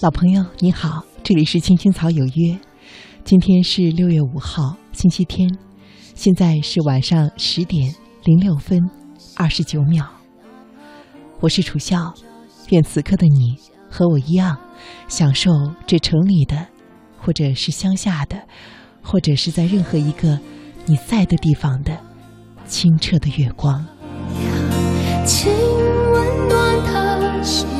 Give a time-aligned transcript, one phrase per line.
[0.00, 1.04] 老朋友，你好！
[1.22, 2.30] 这里是《青青草有约》，
[3.24, 5.48] 今天是六月五号星期天，
[6.14, 7.94] 现在是晚上十点
[8.24, 8.80] 零六分
[9.36, 10.04] 二十九秒。
[11.40, 12.12] 我是楚笑，
[12.70, 13.56] 愿此刻的你
[13.88, 14.56] 和我一样，
[15.08, 15.50] 享受
[15.86, 16.66] 这城里的，
[17.20, 18.36] 或者是乡下的，
[19.02, 20.38] 或者是在任何一个
[20.86, 21.96] 你在的地方的
[22.66, 23.84] 清澈的月光。
[25.24, 25.52] 请
[26.12, 27.71] 温暖他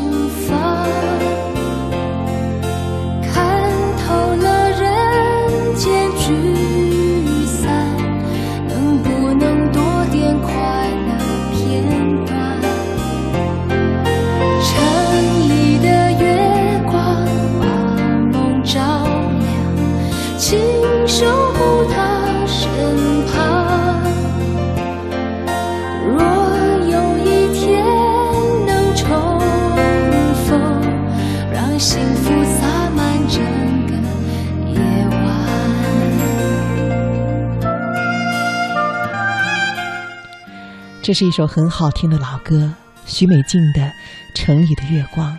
[41.12, 42.72] 这是一首很好听的老歌，
[43.04, 43.82] 许美静的
[44.34, 45.30] 《城里的月光》。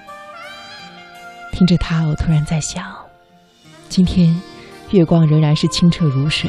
[1.52, 2.84] 听着它，我突然在想，
[3.90, 4.40] 今天
[4.92, 6.48] 月光仍然是清澈如水，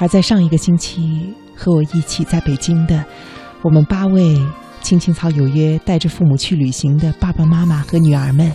[0.00, 3.04] 而在上一个星期和我一起在北京的
[3.62, 4.44] 我们八位
[4.82, 8.52] “青青草有约”带着父母去旅行的爸爸妈妈和女儿们，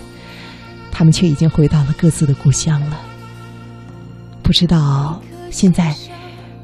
[0.92, 3.00] 他们却已经回到了各自的故乡了。
[4.44, 5.95] 不知道现在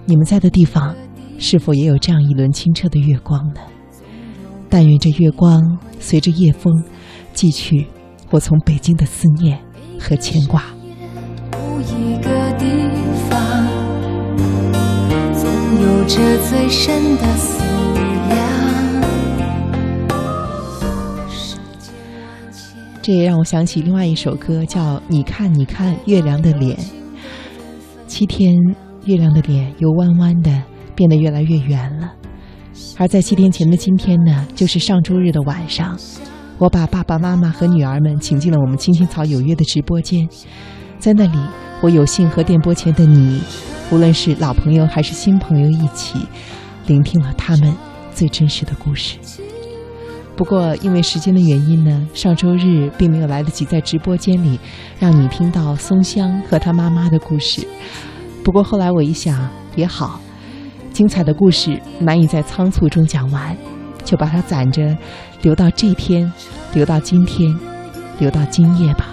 [0.04, 0.94] 你们在的地方。
[1.42, 3.62] 是否也有这样一轮清澈的月光呢？
[4.70, 5.60] 但愿这月光
[6.00, 6.72] 随着夜风，
[7.34, 7.88] 寄去
[8.30, 9.58] 我从北京的思念
[10.00, 10.66] 和牵挂。
[23.02, 26.78] 这也让我想起另外一首歌，叫《你看，你看月亮的脸》。
[28.06, 28.54] 七天，
[29.06, 30.66] 月亮的脸又弯弯的。
[30.96, 32.14] 变得越来越圆了。
[32.98, 35.98] 而在七天前的今天呢，就是上周日的晚上，
[36.58, 40.28] 我把爸爸妈妈和女儿们请进了我们青青草有约的直播间，
[41.00, 41.38] 在那里，
[41.82, 43.42] 我有幸和电波前的你，
[43.92, 46.20] 无论是老朋友还是新朋友一起，
[46.88, 47.74] 聆听了他们
[48.14, 49.18] 最真实的故事。
[50.36, 54.58] 不过因为时间的原因呢，上周日并没有来得及在直播间里
[54.98, 57.68] 让你听到松香和他妈妈的故事。
[58.44, 60.20] 不过后来我一想，也好。
[61.02, 63.58] 精彩的故事难以在仓促中讲完，
[64.06, 64.96] 就把它攒着，
[65.42, 66.32] 留到这天，
[66.76, 67.52] 留到今天，
[68.20, 69.08] 留到今夜吧。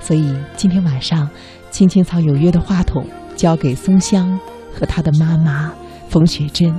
[0.00, 1.26] 所以今天晚上，
[1.72, 3.04] 《青青草有约》的话筒
[3.34, 4.38] 交给松香
[4.72, 5.72] 和她的妈妈
[6.08, 6.72] 冯雪珍。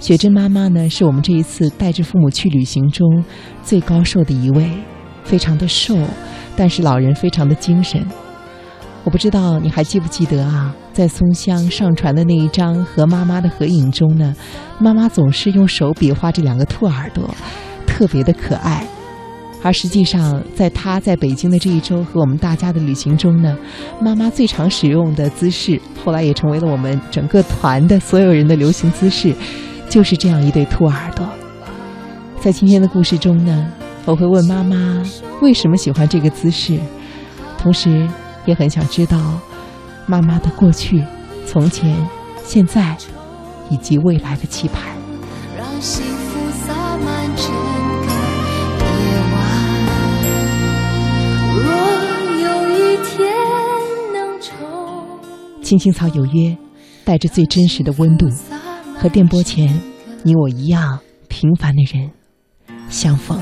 [0.00, 3.08] 雪珍妈妈呢，是我们这一次带着父母去旅行中
[3.62, 4.68] 最高寿的一位。
[5.24, 5.96] 非常的瘦，
[6.56, 8.04] 但是老人非常的精神。
[9.04, 14.34] 我不知道你还记不记得啊，在松香上传的那一张和妈妈的合影中呢，
[14.78, 17.28] 妈妈总是用手比划这两个兔耳朵，
[17.86, 18.86] 特别的可爱。
[19.64, 23.56] 而实际上，在她在北京的这一周和我们大家的旅行中呢，
[24.00, 29.32] 妈妈最常使用的姿势，后来也成为了我们整个团的所有人的流行姿势，
[29.88, 31.24] 就是这样一对兔耳朵。
[32.40, 33.72] 在今天的故事中呢。
[34.04, 35.02] 我会问妈妈
[35.40, 36.78] 为什么喜欢这个姿势，
[37.56, 38.08] 同时
[38.44, 39.38] 也很想知道
[40.06, 41.02] 妈妈的过去、
[41.46, 41.96] 从前、
[42.44, 42.96] 现在
[43.70, 44.90] 以及未来的期盼。
[55.62, 56.54] 青青草有约，
[57.04, 58.26] 带着最真实的温度，
[59.00, 59.80] 和电波前
[60.24, 60.98] 你我一样
[61.28, 62.10] 平凡的人
[62.90, 63.38] 相逢。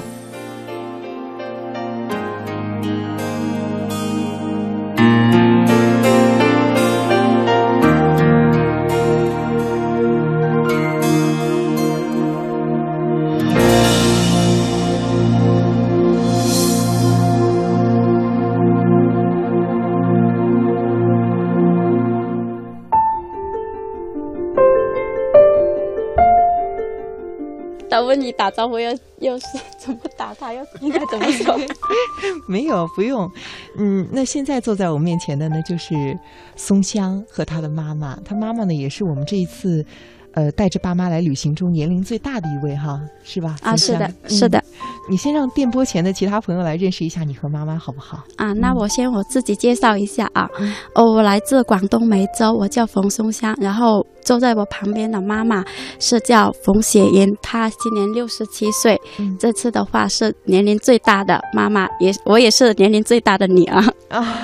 [28.33, 28.91] 打招呼要
[29.21, 29.47] 要是
[29.79, 30.35] 怎么打？
[30.35, 31.57] 他要应该怎么说？
[32.49, 33.31] 没有不用，
[33.77, 36.19] 嗯，那现在坐在我面前的呢，就是
[36.57, 38.19] 松香和他的妈妈。
[38.25, 39.85] 他妈妈呢，也是我们这一次。
[40.33, 43.57] 呃，带着爸妈来旅行中年龄最大的一位哈，是吧？
[43.63, 44.63] 啊，是的，是的。
[45.11, 48.23] 你先让电波前的其他朋友来认识一下你和妈妈好不好？
[48.37, 50.49] 啊，那我先我自己介绍一下啊，
[50.95, 53.57] 哦，我来自广东梅州，我叫冯松香。
[53.61, 55.65] 然后坐在我旁边的妈妈
[55.99, 58.97] 是叫冯雪英，她今年六十七岁，
[59.39, 63.83] 这次的话是年龄最大的妈妈，也我也是年龄最大的女儿。
[64.11, 64.39] 啊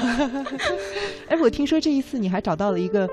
[1.29, 3.07] 哎，我听说这一次你还找到了一个。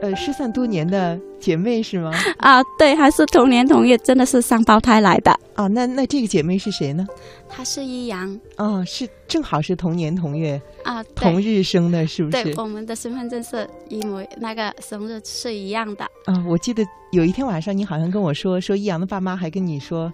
[0.00, 2.12] 呃，失散多年的姐妹是吗？
[2.38, 5.32] 啊，对，还是同年同月，真的是双胞胎来的。
[5.54, 7.04] 啊，那那这个姐妹是谁呢？
[7.48, 8.38] 她是易阳。
[8.56, 12.44] 啊，是正好是同年同月啊，同日生的是不是？
[12.44, 16.04] 对，我们的身份证是一模，那个生日是一样的。
[16.26, 20.12] 啊，我记得有一天晚上，你好像跟我说，说易阳的爸妈还跟你说。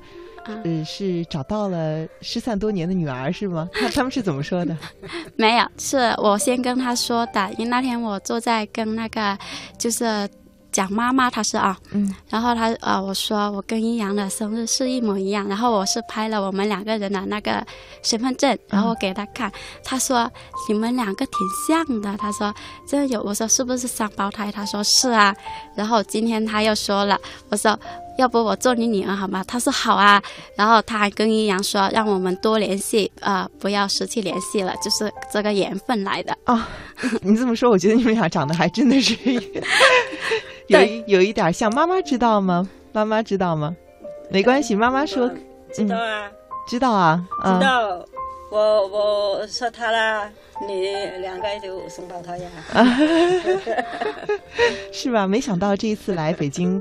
[0.65, 3.69] 嗯，是找到了失散多年的女儿是吗？
[3.73, 4.77] 他他们是怎么说的？
[5.37, 9.37] 没有，是我先跟他说的，因为那天我坐在跟那个
[9.79, 10.29] 就是
[10.71, 17.65] 蒋妈妈，她是啊，嗯，然后她呃我说我跟阴阳的生日是一模一样，然后我是拍了我们两个人的那个
[18.03, 19.51] 身份证，然后我给他看，
[19.83, 20.31] 他说
[20.69, 21.35] 你们两个挺
[21.67, 22.53] 像的，他说
[22.87, 24.51] 这有，我说是不是双胞胎？
[24.53, 25.35] 他说是啊，
[25.77, 27.19] 然后今天他又说了，
[27.49, 27.79] 我说。
[28.17, 29.43] 要不我做你女儿好吗？
[29.47, 30.23] 他说好啊，
[30.55, 36.69] 然后他还跟阴阳说，让我们多联系啊，不要失去联系了，就是这个缘分来的啊。
[37.23, 39.15] 你这么说，我觉得你们俩长得还真的是
[40.69, 41.73] 有 有一点像。
[41.75, 42.69] 妈妈知道吗？
[42.93, 43.75] 妈妈知道吗？
[44.31, 45.29] 没关系，妈妈说
[45.75, 46.29] 知道啊，
[46.69, 48.05] 知道啊，知道。
[48.53, 50.31] 我我说他啦，
[50.69, 50.87] 你
[51.21, 52.49] 两个就送到他呀，
[54.93, 55.27] 是吧？
[55.27, 56.81] 没想到这一次来北京。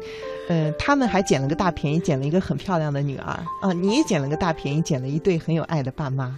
[0.50, 3.28] 嗯，他们还捡了个大便宜，捡了一个很漂亮的女儿
[3.62, 3.72] 啊！
[3.74, 6.38] 你也捡了个大便宜，捡了一对很有爱的爸妈。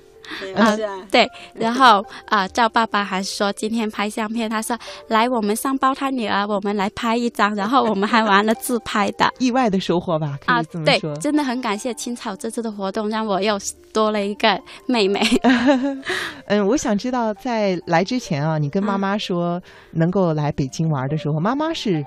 [0.56, 0.75] 啊，
[1.12, 4.75] 对，然后啊，赵爸爸还说今天拍相片，他说
[5.10, 10.36] 来，我们三胞胎女儿，我们来拍一张，然后我们还玩了自拍的，意外的收获吧？
[10.48, 13.56] 啊，对，真的很感谢青草这次的活动，让我又
[13.94, 15.22] 多了一个妹妹。
[16.48, 19.62] 嗯，我想知道在来之前啊，你跟妈妈说
[19.92, 22.04] 能够来北京玩的时候，妈妈是。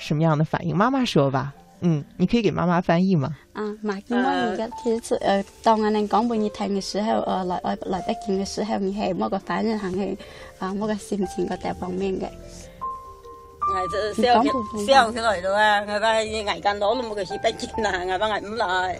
[0.00, 0.74] 什么样的反应？
[0.74, 1.52] 妈妈说吧，
[1.82, 3.36] 嗯，你可以给妈妈翻译吗？
[3.52, 10.16] 啊，妈妈，你个第一次，呃，当我能讲给你听的时候，呃，来，来，来得听的时候，你系某个反应，还是
[10.58, 12.26] 啊，某个心情个大方面个？
[12.26, 14.42] 哎，就笑，
[14.86, 17.50] 笑起来的话，阿爸，人家老都某个喜得
[17.82, 18.98] 啦，阿爸，阿唔来，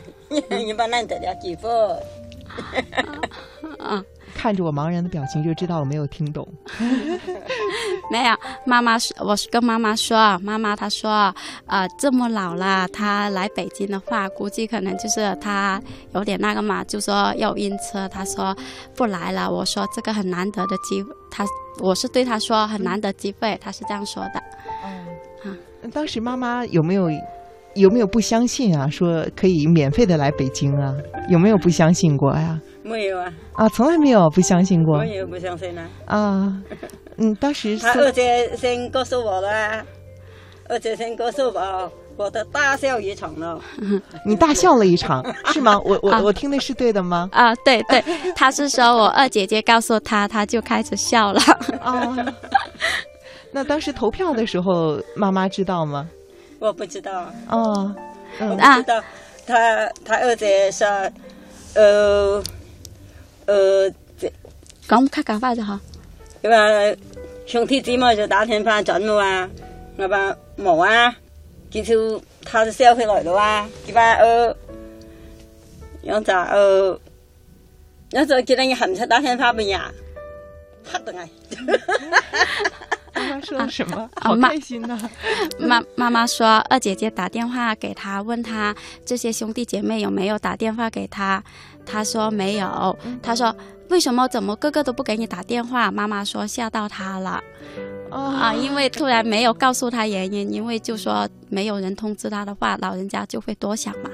[0.51, 1.67] 你把恁在了欺负，
[3.79, 4.05] 啊。
[4.35, 6.47] 看着我茫然的表情，就知道我没有听懂。
[8.11, 8.35] 没有，
[8.67, 11.33] 妈妈，我是跟妈妈说，妈妈她说，
[11.67, 15.81] 呃，这么老了，她来北京的话，估计可能就是她
[16.15, 18.57] 有点那个嘛，就说要晕车，她说
[18.97, 19.49] 不来了。
[19.51, 21.45] 我说这个很难得的机，她
[21.81, 24.43] 我是对她说很难得机会，她是这样说的。
[24.85, 25.57] 嗯，啊，
[25.93, 27.09] 当时妈妈有没有
[27.77, 28.89] 有没有不相信啊？
[28.89, 30.93] 说可以免费的来北京啊？
[31.29, 32.61] 有没有不相信过呀？
[32.91, 36.63] 没有啊啊，从来没有不相信过，我也不相信啊啊，
[37.19, 39.85] 嗯，当时他 二姐先告诉我了，
[40.69, 43.61] 二姐先告诉我，我的大笑一场了。
[44.27, 45.79] 你大笑了一场是吗？
[45.85, 47.29] 我我 我听的是对的吗？
[47.33, 48.03] 啊，对对，
[48.35, 51.41] 他是说我二姐姐告诉他，他就开始笑了。
[51.85, 52.33] 哦，
[53.53, 56.09] 那当时投票的时候，妈妈知道吗？
[56.59, 57.95] 我不知道哦
[58.41, 58.83] 我知啊，
[59.47, 60.87] 他他二姐说，
[61.77, 62.43] 呃。
[63.51, 64.31] 呃，这
[64.89, 65.79] 没开过发就好。
[66.41, 66.99] 对吧？
[67.47, 69.51] 兄弟姐妹就打电话转的啊，
[69.99, 71.13] 我把冇啊，
[71.69, 74.13] 给就他的小费来了啊，佮吧？
[74.15, 74.57] 呃，
[76.03, 76.99] 两扎呃，
[78.13, 79.93] 两扎，佮等你很少打电话不呀？
[80.85, 81.29] 哈的哎，
[82.09, 82.91] 哈
[83.31, 84.11] 他说什么？
[84.21, 84.99] 好开心呢！
[85.61, 91.43] 妈妈妈说，二姐姐打电话给他，问他这些兄弟姐妹有没有打电话给他。
[91.87, 92.97] 他说没有。
[93.23, 93.55] 他说
[93.91, 94.27] 为什么？
[94.29, 95.91] 怎么个个都不给你打电话？
[95.93, 97.41] 妈妈说吓到他了。
[98.11, 104.11] 啊，因为突然没有告诉他原因，因为就说没有人通知他的话，老人家就会多想嘛。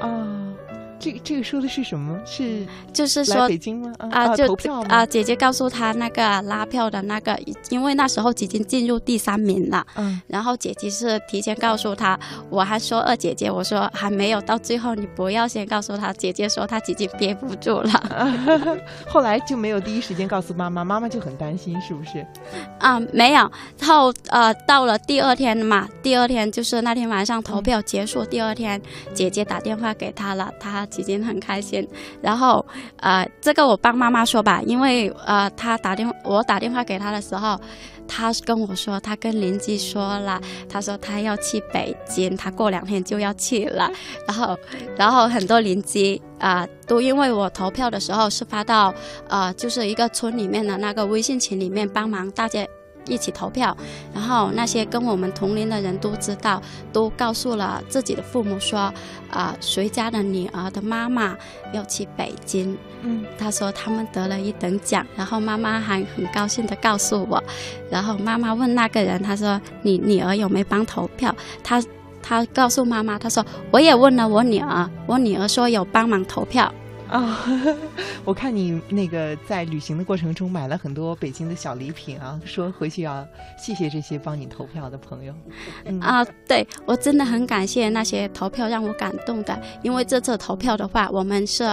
[0.00, 0.39] 哦。
[1.00, 2.16] 这个、这个说的是什么？
[2.26, 3.92] 是就是说北京吗？
[3.98, 4.54] 啊，就
[4.88, 5.04] 啊！
[5.06, 7.36] 姐姐告诉他那个拉票的那个，
[7.70, 9.84] 因为那时候已经进入第三名了。
[9.96, 12.18] 嗯，然后姐姐是提前告诉他，
[12.50, 16.12] 我还说二姐姐，我说还没有到最后，你不要先告诉他。
[16.12, 17.90] 姐姐说她姐姐憋不住了。
[19.08, 22.24] 后来就没有第一时间告诉妈妈，妈妈就很担心，是不是？
[22.78, 23.50] 啊，没有。
[23.82, 28.80] 后呃，到了第二天嘛，第二天就是那天晚上投票结束，第二天
[29.14, 30.86] 姐姐打电话给他了，他。
[30.90, 31.86] 姐姐很开心，
[32.20, 32.64] 然后，
[32.96, 37.58] 呃，这个我帮妈妈说吧，因为呃，她打电我打电话给他的时候，
[38.06, 43.90] 他跟我说，他跟邻居说了，他说他要去北京，他过两天就要去了，
[44.26, 44.58] 然后，
[44.96, 48.92] 然后很多邻居啊，都因为我投票的时候是发到，
[49.28, 52.66] 呃，就是一个村里面的那个微信群里面帮忙大家。
[53.06, 53.76] 一起投票，
[54.14, 56.60] 然后那些跟我们同龄的人都知道，
[56.92, 58.92] 都告诉了自己的父母说，
[59.30, 61.36] 啊，谁家的女儿的妈妈
[61.72, 67.42] 要去北京，嗯，他说他们得了一等奖，然后妈妈还很高兴的告诉我，
[67.90, 71.34] 然后妈妈问那个人，他说你女儿有没帮投票？
[71.62, 71.82] 他
[72.22, 76.72] 他告诉妈妈，他说我也问了我女儿，我女儿说有帮忙投票。
[77.10, 77.38] 啊，
[78.24, 83.26] 我看你那个在旅行的过程中买了很多北京的小礼品啊，说回去要
[83.58, 85.34] 谢谢这些帮你投票的朋友。
[86.00, 91.64] 啊，对我真的很感谢那些投票让我感动的，因为这次投票的话，我们是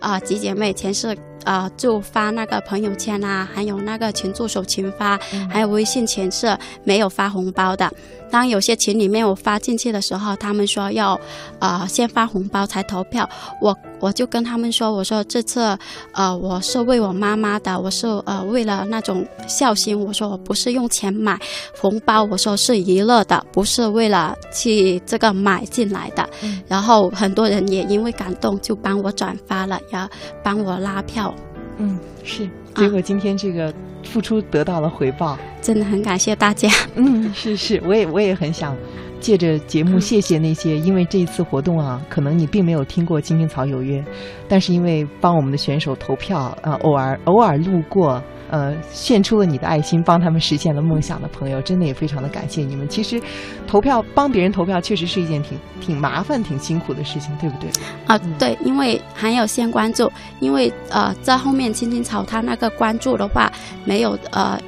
[0.00, 1.16] 啊几姐妹，前世。
[1.44, 5.18] 啊，就发那个朋友圈啊，还有那个群助手群发，
[5.50, 7.90] 还有微信群是没有发红包的。
[8.30, 11.18] 当有些群里面我发进去的时候，他们说要，
[11.58, 13.28] 啊，先发红包才投票。
[13.60, 15.76] 我我就跟他们说，我说这次，
[16.12, 19.98] 呃，我是为我妈妈的，我是呃为了那种孝心。
[20.00, 21.36] 我说我不是用钱买
[21.80, 26.24] 红包，我说是娱乐的，不是为了去这个买进来的。
[26.68, 30.08] 然后很多人也因为感动就帮我转发了，然后
[30.44, 31.34] 帮我拉票。
[31.80, 32.48] 嗯，是。
[32.74, 33.72] 结果今天这个
[34.04, 36.68] 付出得到了回报，真的很感谢大家。
[36.94, 38.76] 嗯，是是，我也我也很想
[39.18, 43.98] 借着节目谢谢那些，因为这一次活动啊，可能你并没有听过《青青草有约》，
[44.46, 48.22] 但是因为帮我们的选手投票啊，偶尔偶尔路过。
[48.50, 52.88] 呃，献出了你的爱心，帮他们实现了梦想的朋友，真的也非常的感谢你们。
[52.88, 53.20] 其实，
[53.66, 57.70] 投票帮别人投票，确实是一件挺挺麻烦、挺辛苦的事情，对不对？
[58.06, 63.48] 啊，对，因为还要先关注，因为呃，在后面青青草他那个关注的话，
[63.84, 64.60] 没有呃，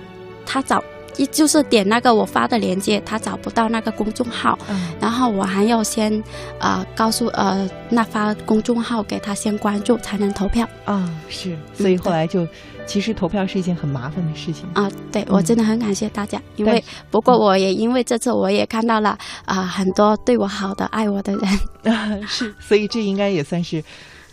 [0.46, 0.80] 他找
[1.16, 4.56] 一就是点那个我发的链接，他找不到那个公众号，
[5.00, 6.22] 然后我还要先
[6.60, 10.68] 呃告诉呃那发公众号给他先关注，才能投票。
[10.84, 12.46] 啊，是，所以后来就。
[12.86, 14.90] 其实投票是一件很麻烦的事情啊！
[15.10, 23.82] 对我真的很感谢大家，因为不过我也因为这次我也看到了啊很多对我好的爱我的人啊 是，所以这应该也算是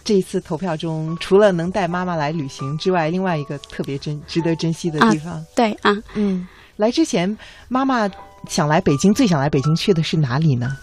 [0.03, 5.43] 这一次投票中除了能带妈妈来旅行之外，另外一个特别珍值得珍惜的地方。
[5.55, 7.35] 对啊，嗯，来之前
[7.67, 8.09] 妈妈
[8.47, 10.75] 想来北京，最想来北京去的是哪里呢？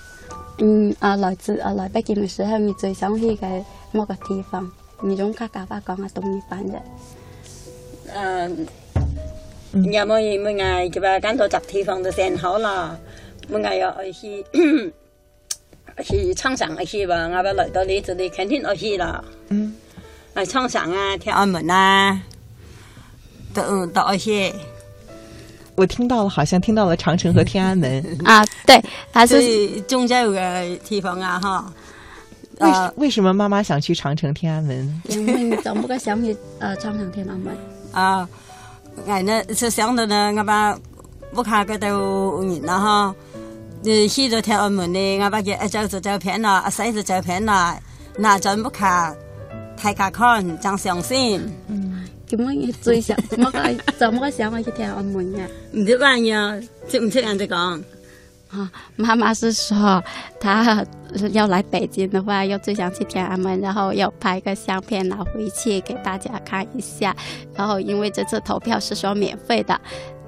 [0.59, 4.71] 嗯啊，来自啊来北京的时候，你最想去的某个地方？
[5.03, 6.83] 你用客家话讲啊，东面边啫。
[8.15, 8.67] 嗯，
[9.93, 11.19] 要么没挨，是吧？
[11.19, 12.99] 赶到个地方都先好了，
[13.49, 16.03] 没挨要一些，一
[16.35, 17.25] 些长一些吧。
[17.25, 19.25] 我们 来到你这里，肯定一些了。
[19.49, 19.75] 嗯，
[20.35, 22.21] 来唱上啊，天安门啊，
[23.55, 24.53] 都都一些。
[25.75, 28.05] 我听到了，好像听到了长城和天安门。
[28.25, 28.83] 啊，对，
[29.13, 31.73] 还是间有个地方啊，哈。
[32.61, 35.03] 为为什么妈妈想去长城、天安门？
[35.11, 37.55] 因为总不能想起呃长城、天安门。
[37.97, 38.29] 啊！
[39.09, 40.33] 哎，那想头呢？
[40.37, 40.79] 我把
[41.33, 43.15] 不看个都热了哈！
[43.83, 45.19] 你去到天安门呢？
[45.19, 47.79] 俺把这，照着照照片啦，晒着照片了，
[48.19, 49.17] 那真不看，
[49.79, 51.41] 太卡看，真相心。
[51.69, 55.47] 嗯，怎 么也追上怎么个怎么想我去天安门呀？
[55.73, 56.31] 唔知关于，
[56.93, 57.83] 不知俺家讲。
[58.51, 60.03] 啊，妈妈是说，
[60.41, 60.85] 她
[61.33, 67.15] 要来北京的话，又最想去天安门，然后要拍个相片拿回去给大家看一下。
[67.55, 69.79] 然后，因为这次投票是说免费的，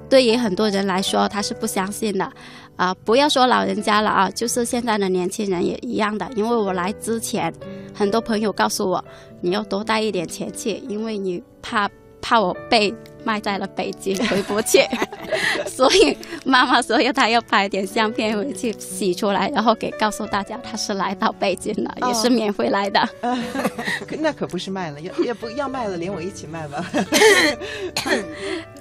[0.09, 2.29] 对于很多人来说，他是不相信的。
[2.75, 6.29] 啊，不要说老人家了啊，就是现在的年轻人也一样的。
[6.35, 7.51] 因为我来之前，
[7.93, 9.03] 很多朋友告诉我，
[9.41, 11.89] 你要多带一点钱去，因为你怕
[12.21, 14.79] 怕我被卖在了北京，回不去，
[15.67, 23.09] 所以妈妈说要她要拍点相片回去洗出来，然后给告诉大家她是来到北京了，也是免费来的。
[24.19, 26.85] 那可不是卖了，要也不要卖了，连我一起卖吧。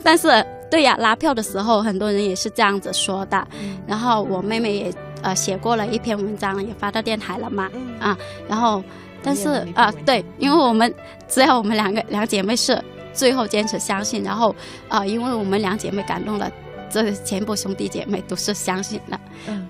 [0.03, 3.47] 但是，对呀，拉票的时候很多人也是这样子说的。
[3.87, 4.93] 然后我妹妹也
[5.23, 7.69] 呃写过了一篇文章，也发到电台了嘛。
[8.01, 8.17] 啊，
[8.49, 8.83] 然后
[9.23, 10.93] 但是啊，对，因为我们
[11.29, 12.81] 只有我们两个两姐妹是。
[13.19, 14.55] 最后坚持相信，然后，
[14.89, 16.49] 啊，因为我们两姐妹感动了，
[16.89, 19.21] 这全部兄弟姐妹都是相信了。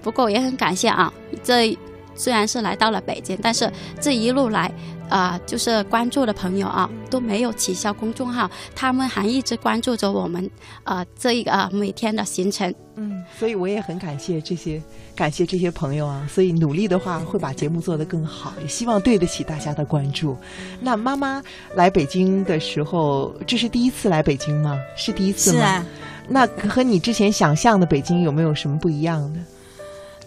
[0.02, 1.11] 不过也很感谢啊，
[1.43, 1.76] 这
[2.14, 4.71] 虽然是来到了北京，但是这一路来。
[5.09, 10.49] 啊，就是关注的朋友啊，都没有取消公众号，他们还一直关注着我们
[10.85, 12.73] 啊，这一个每天的行程。
[12.97, 14.83] 嗯，所以我也很感谢这些，
[15.15, 16.29] 感谢这些朋友啊。
[16.31, 20.37] 所以努力的话，会把节目做得更好，也希望对得起大家的关注。
[20.81, 21.43] 那妈妈
[21.75, 24.79] 来北京的时候，这是第一次来北京吗？
[24.97, 25.59] 是第一次吗？
[25.59, 25.87] 是啊。
[26.31, 29.41] 那和你之前想象的北京有没有什么不一样的？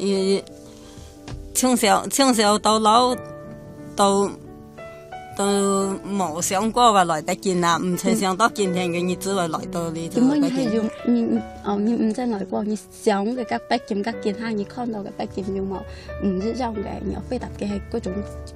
[0.03, 0.43] 也
[1.53, 3.15] 从小从小到老，
[3.95, 4.31] 都。
[5.35, 7.77] 都冇想过会来得见啊！
[7.77, 10.09] 唔曾想到今天嘅日子会来到呢。
[10.09, 10.21] 头。
[10.21, 11.75] 咁么样就你哦？
[11.77, 12.63] 你唔曾来过？
[12.63, 15.81] 你想嘅个北京个见，下，你看到嘅北京有冇
[16.23, 16.85] 唔一样嘅？
[17.03, 18.11] 你要回答嘅系各种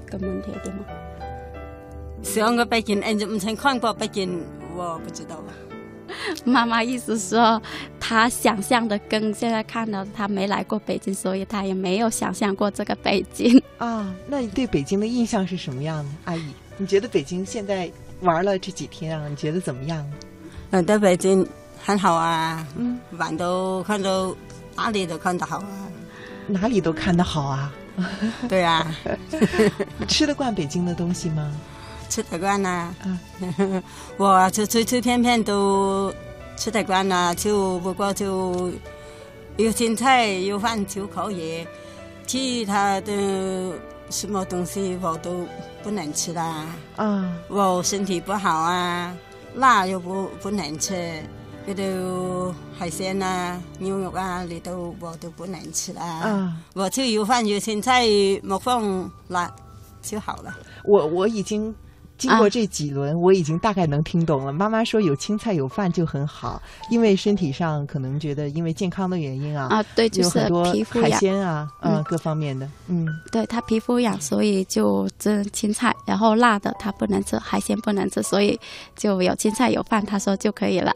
[0.10, 0.80] 嘅问题，对嘛？
[2.22, 4.44] 想嘅北京，你就唔曾看过北京，
[4.76, 5.50] 我不知道啊。
[6.44, 7.62] 妈妈意思说，
[8.00, 14.14] 她想象的跟现在看到，她没来过北京，所以她也没有想象过这个北京啊。
[14.28, 16.44] 那你对北京的印象是什么样的，阿姨？
[16.78, 17.90] 你觉得北京现在
[18.22, 19.26] 玩了这几天啊？
[19.30, 20.06] 你觉得怎么样？
[20.72, 21.46] 嗯，到北京
[21.82, 24.36] 很好啊，嗯，玩都看都
[24.76, 25.88] 哪里都看得好啊，
[26.48, 27.74] 哪里都看得好啊。
[28.50, 28.94] 对啊，
[30.08, 31.50] 吃得惯北京的东西吗？
[32.10, 32.94] 吃得惯啊，
[33.58, 33.82] 嗯，
[34.18, 36.14] 我吃吃吃片片都
[36.58, 38.70] 吃得惯啊，就不过就
[39.56, 41.66] 有青菜有饭就可以，
[42.28, 43.14] 其他的
[44.10, 45.48] 什么东西我都。
[45.86, 46.66] 不能吃啦，
[46.96, 49.16] 嗯，我身体不好啊，
[49.54, 51.22] 辣又不不能吃，
[51.64, 56.02] 这都海鲜啊、牛肉啊，你都我都不能吃啦。
[56.04, 58.04] 啊，我就有饭有青菜，
[58.42, 59.56] 没放辣
[60.02, 60.52] 就好了。
[60.86, 61.72] 我我已经。
[62.18, 64.54] 经过这几轮，我已经大概能听懂了。
[64.54, 78.58] 妈妈说有青菜有饭就很好，因为身体上可能觉得因为健康的原因啊，啊对，就是皮肤鲜啊，嗯，各方面的，嗯，对他皮肤痒，所以就吃青菜，然后辣的他不能吃，海鲜不能吃，所以
[78.96, 80.92] 就有青菜有饭，他说就可以了。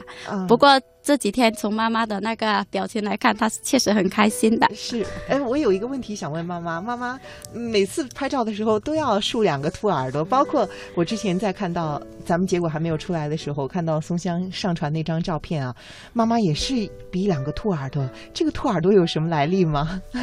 [0.48, 0.70] 不过。
[1.02, 4.68] 这几天从妈妈的那个表情来看，她确实很开心的。
[4.76, 6.82] 是，哎，我有一个问题想问妈妈。
[6.82, 7.20] 妈妈
[7.54, 15.74] 每次拍照的时候都要竖两个兔耳朵，包括我之前在看到咱们结果还没有出来的时候，看到松香上传那张照片啊，
[16.14, 16.74] 妈妈也是
[17.10, 18.08] 比两个兔耳朵。
[18.34, 20.02] 这个兔耳朵有什么来历吗？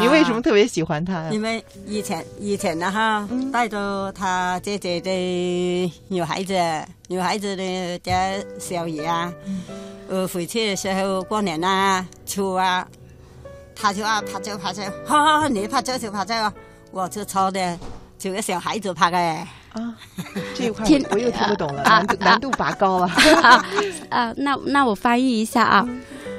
[0.00, 1.28] 你为什么特别喜欢它？
[1.30, 6.54] 因为以前以前呢哈，带着他姐姐的女孩子，
[7.08, 9.32] 女孩子的家小姨啊，
[10.08, 10.19] 嗯。
[10.26, 12.86] 回去的时候过年啊，秋啊，
[13.74, 16.34] 他就啊，他就他就，哈，你怕这就怕这，
[16.92, 17.78] 我就抄的，
[18.18, 19.18] 几个小孩子怕的。
[19.18, 19.94] 啊，
[20.54, 23.06] 这一块我又听不懂了，难度难度拔高了。
[24.10, 25.88] 啊，那那我翻译一下啊，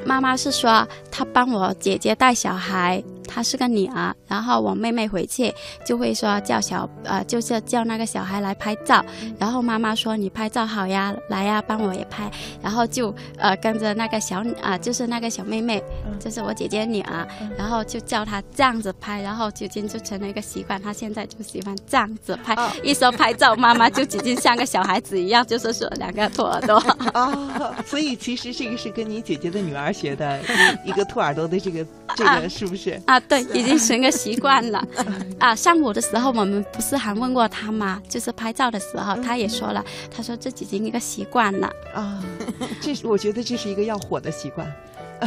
[0.05, 3.01] 妈妈是说她帮我姐姐带小孩。
[3.33, 5.53] 她是个女儿，然后我妹妹回去
[5.85, 9.03] 就会说叫小呃，就是叫那个小孩来拍照，
[9.39, 12.29] 然后妈妈说你拍照好呀，来呀，帮我也拍，
[12.61, 15.81] 然后就呃跟着那个小啊，就是那个小妹妹，
[16.19, 17.25] 就是我姐姐女儿，
[17.57, 26.75] 然后就叫她这样子拍，然后就今就成了一个习惯，她现在就喜欢这样子拍，一说拍照，妈妈就直接像个小孩子一样，就是说两个兔耳朵，
[27.13, 30.37] 啊， 所以其实这个是跟你姐姐的女儿学的，
[30.83, 31.85] 一个兔耳朵的这个
[32.17, 33.20] 这个是不是啊？
[33.27, 34.83] 对，已经成个习惯了
[35.39, 35.55] 啊！
[35.55, 38.01] 上午的时候，我们不是还问过他吗？
[38.09, 39.83] 就是拍照的时候，他也说了，
[40.15, 42.23] 他说这已经一个习惯了啊。
[42.81, 44.71] 这我觉得这是一个要火的习惯，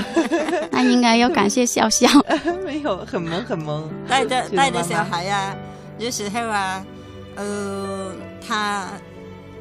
[0.70, 2.08] 那应该要感谢笑笑。
[2.64, 5.56] 没有，很萌很萌，带着带着小孩啊，
[5.98, 6.84] 有时候啊，
[7.36, 8.12] 呃，
[8.46, 8.90] 他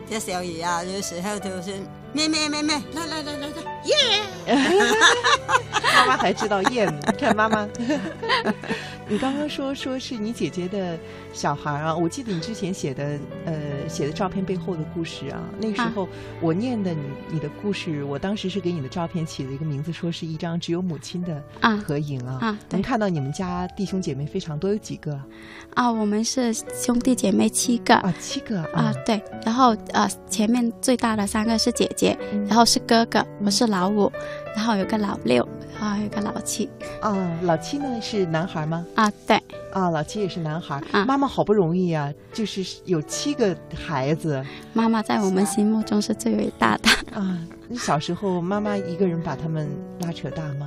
[0.09, 1.71] 这小雨啊，有时候就是
[2.13, 4.23] 妹妹妹妹，来来来来来，耶！
[6.03, 6.87] 妈妈还知道“厌”，
[7.17, 7.67] 看妈妈。
[9.09, 10.97] 你刚刚说说是你姐姐的
[11.33, 11.95] 小孩啊？
[11.95, 13.53] 我记得你之前写的，呃，
[13.87, 15.43] 写的照片背后的故事啊。
[15.59, 16.07] 那时候
[16.39, 21.43] 我念的你你的故事，我当时是给你的照片起了一个名字，说是一张只有母亲的
[21.85, 22.39] 合影啊。
[22.41, 22.59] 啊。
[22.69, 25.19] 能看到你们家弟兄姐妹非常多，有几个？
[25.75, 27.95] 啊，我们是兄弟姐妹七个。
[27.97, 28.85] 啊，七个啊。
[28.85, 29.21] 啊，对。
[29.45, 34.11] 然后啊，前面最大的三个是姐姐，然后是哥哥，我是老五。
[34.55, 35.47] 然后有个老六，
[35.79, 36.69] 啊，有个老七。
[37.01, 38.85] 啊，老七呢是男孩吗？
[38.95, 39.39] 啊，对。
[39.71, 40.79] 啊，老七也是男孩。
[41.07, 44.43] 妈妈好不容易啊，就是有七个孩子。
[44.73, 46.89] 妈妈在我们心目中是最伟大的。
[47.19, 47.37] 啊，
[47.67, 49.67] 你小时候妈妈一个人把他们
[50.01, 50.65] 拉扯大吗？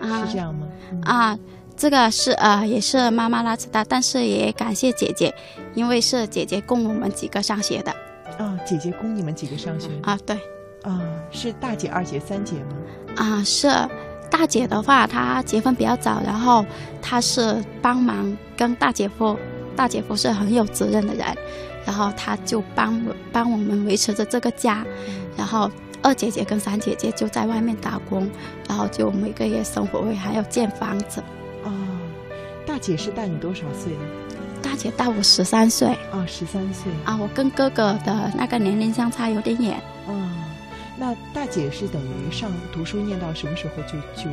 [0.00, 0.68] 啊，是这样吗？
[1.02, 1.36] 啊，
[1.76, 5.34] 这个是呃，也是妈妈拉扯大，但是也感谢姐姐，
[5.74, 7.92] 因为是姐姐供我们几个上学的。
[8.38, 9.88] 啊，姐姐供你们几个上学。
[10.04, 10.38] 啊，对。
[10.84, 12.76] 啊，是大姐、二姐、三姐吗？
[13.16, 13.68] 啊，是
[14.30, 16.64] 大姐的话，她结婚比较早，然后
[17.00, 19.36] 她是帮忙跟大姐夫，
[19.76, 21.24] 大姐夫是很有责任的人，
[21.84, 24.84] 然后他就帮我帮我们维持着这个家，
[25.36, 25.70] 然后
[26.02, 28.28] 二姐姐跟三姐姐就在外面打工，
[28.68, 31.20] 然后就每个月生活费还要建房子。
[31.64, 31.70] 哦，
[32.66, 33.92] 大姐是大你多少岁？
[34.62, 35.88] 大姐大我十三岁。
[36.12, 37.16] 啊，十三岁啊！
[37.20, 39.74] 我跟哥哥的那个年龄相差有点远。
[40.08, 40.43] 啊。
[40.96, 44.30] 那大姐是等于上读书念到什么时候就就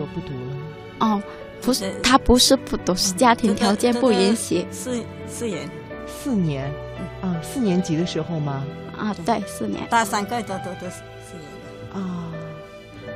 [0.00, 0.56] 就不读了？
[1.00, 1.22] 哦，
[1.60, 5.68] 不是，她不是不读，是家庭条件不允许，四四年。
[6.08, 6.72] 四年？
[7.20, 8.64] 啊，四年级的时候吗？
[8.96, 9.86] 啊，对，四年。
[9.90, 11.02] 大三个的都都四
[11.38, 11.92] 年。
[12.04, 12.32] 啊，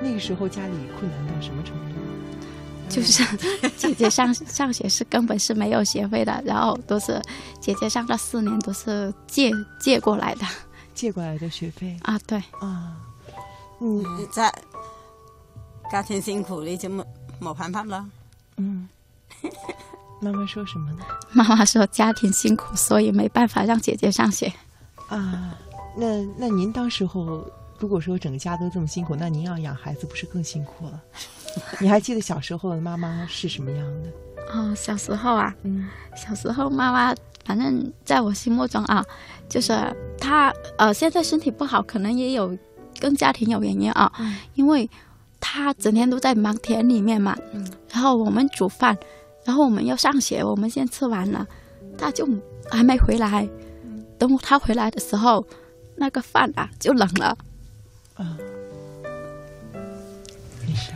[0.02, 2.00] 那个时候家里困难到什么程度？
[2.90, 3.24] 就是
[3.78, 7.20] 姐姐上上学是根本是没有学费的，然后都是
[7.60, 10.40] 姐姐上了四年都是借借过来的。
[11.00, 12.94] 借过来的学费啊，对啊，
[13.78, 14.52] 你在
[15.90, 17.02] 家庭辛苦了，就没
[17.40, 18.06] 没办法了。
[18.58, 18.86] 嗯，
[20.20, 20.98] 妈妈说什么呢？
[21.32, 24.52] 妈妈说家庭辛苦，所以没办法让姐姐上学。
[25.08, 25.58] 啊，
[25.96, 31.00] 那那您当时候如果说整个家都这么辛苦，那您要养孩子不是更辛苦了？
[31.80, 34.52] 你还记得小时候的妈妈是什么样的？
[34.52, 37.14] 啊，小时候啊，嗯，小时候妈妈
[37.46, 39.02] 反正在我心目中啊。
[39.50, 39.72] 就是
[40.18, 42.56] 他呃，现在身体不好，可能也有
[43.00, 44.10] 跟家庭有原因啊。
[44.54, 44.88] 因为
[45.40, 47.36] 他整天都在忙田里面嘛，
[47.92, 48.96] 然后我们煮饭，
[49.44, 51.44] 然后我们要上学，我们先吃完了，
[51.98, 52.26] 他就
[52.70, 53.46] 还没回来。
[54.18, 55.44] 等他回来的时候，
[55.96, 57.36] 那个饭啊就冷了。
[58.18, 58.36] 嗯，
[60.66, 60.92] 没事。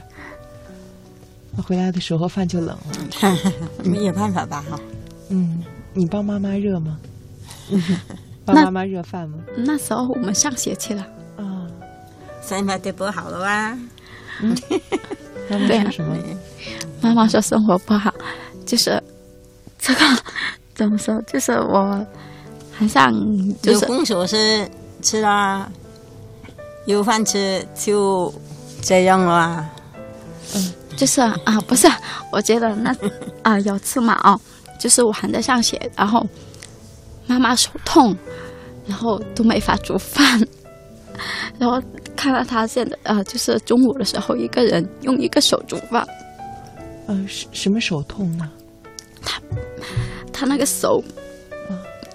[1.57, 3.49] 他回来的时候饭就冷了，
[3.85, 4.63] 没有办法吧？
[4.71, 4.79] 哈。
[5.31, 5.65] 嗯，
[5.95, 7.01] 你帮妈妈热吗？
[8.45, 9.39] 帮妈妈热饭吗？
[9.57, 11.03] 那时候我们上学去了
[11.39, 11.65] 啊，
[12.47, 13.77] 生活就不好了哇。
[15.49, 16.17] 妈妈说什么？
[17.01, 18.13] 妈妈说生活不好，
[18.67, 19.03] 就是
[19.79, 20.01] 这个
[20.75, 21.21] 怎么说？
[21.23, 22.05] 就是我
[22.79, 23.11] 很像
[23.63, 24.69] 就是有作是
[25.01, 25.69] 吃啦，
[26.87, 28.33] 有饭吃就
[28.83, 29.69] 这样了。
[30.57, 31.87] 嗯，就是啊，不是，
[32.31, 32.95] 我觉得那
[33.43, 34.39] 啊有次嘛啊，
[34.79, 36.27] 就是我还在上学，然后。
[37.27, 38.17] 妈妈手痛，
[38.87, 40.41] 然后都没法煮饭，
[41.59, 41.81] 然后
[42.17, 46.07] 看到他现在呃，就是中午的时候一个人用一个手煮饭。
[47.07, 48.51] 嗯，什什么手痛呢？
[49.23, 49.41] 他
[50.33, 51.03] 他那个手，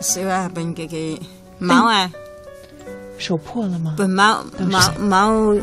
[0.02, 1.20] 手啊，被给给
[1.60, 2.12] 毛啊，
[3.20, 3.96] 手破了吗？
[4.00, 5.56] 被毛毛毛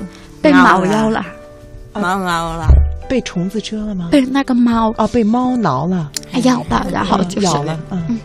[0.43, 1.25] 被猫咬了，
[1.95, 2.69] 毛猫了，
[3.09, 4.09] 被虫子蛰了吗？
[4.13, 6.11] 被那个猫哦，被猫挠了，
[6.45, 8.19] 咬了，然后就是了，嗯。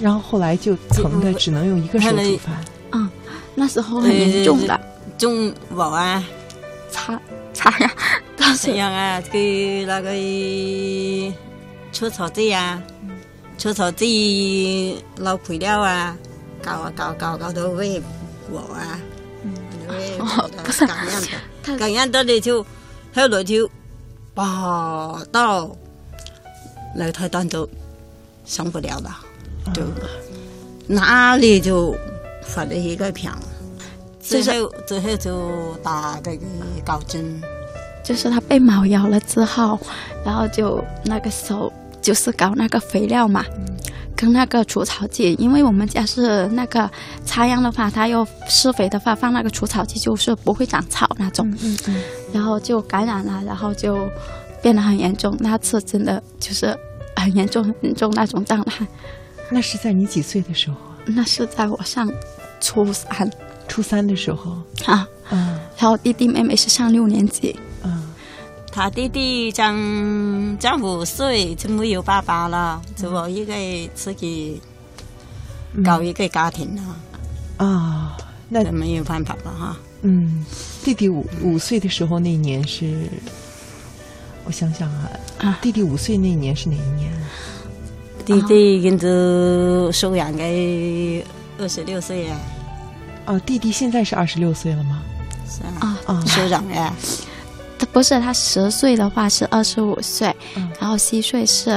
[0.00, 2.64] 然后后来就疼的只能用一个手做饭。
[2.92, 3.08] 嗯，
[3.54, 4.78] 那时候很重的，
[5.16, 6.22] 中保安
[6.90, 7.20] 擦
[7.54, 7.90] 擦呀，
[8.36, 9.20] 怎么样啊？
[9.32, 11.34] 给那个
[11.92, 12.82] 除草剂啊，
[13.56, 16.16] 除草剂捞肥料啊，
[16.62, 18.02] 搞啊搞搞搞到胃
[18.52, 19.00] 饿啊。
[19.44, 19.52] 嗯。
[20.20, 20.86] 哦， 不是。
[20.86, 22.62] 干样的，干样都你就
[23.14, 23.68] 后来就
[24.36, 25.66] 跑到
[26.96, 27.66] 个梯段都
[28.44, 29.25] 上不了了。
[29.72, 29.82] 就
[30.86, 31.94] 哪里就
[32.42, 33.30] 发了一个病，
[34.20, 35.50] 最后最后就
[35.82, 36.42] 打那个
[36.84, 37.40] 高针，
[38.04, 39.78] 就是他被猫咬了之后，
[40.24, 43.44] 然后就那个时候就是搞那个肥料嘛，
[44.14, 46.88] 跟那个除草剂，因为我们家是那个
[47.24, 51.94] 插秧的话，它要施肥的话放那个除草剂就是不会长草那种，嗯嗯。
[52.32, 54.08] 然后就感染了，然后就
[54.62, 56.76] 变得很严重，那次真的就是
[57.16, 58.86] 很严重很严重那种状态。
[59.48, 60.76] 那是在你几岁的时候？
[61.06, 62.10] 那是在我上
[62.60, 63.30] 初三，
[63.68, 64.50] 初三的时候
[64.86, 68.02] 啊，嗯，然后弟弟妹妹是上六年级，嗯，
[68.72, 73.54] 他弟弟将将五岁就没有爸爸了，就我一个
[73.94, 74.60] 自己
[75.84, 78.16] 搞一个家庭了，啊，
[78.48, 80.44] 那没有办法了哈，嗯，
[80.82, 82.92] 弟弟五五岁的时候那年是，
[84.44, 84.90] 我想想
[85.38, 87.12] 啊，弟弟五岁那年是哪一年？
[88.26, 90.42] 弟弟跟着收养的
[91.60, 92.36] 二十六岁啊。
[93.26, 95.00] 哦，弟弟现在是二十六岁了吗？
[95.48, 96.92] 是啊，啊，收养哎，
[97.78, 100.34] 他不是他十岁的话是二十五岁，
[100.80, 101.70] 然后七岁是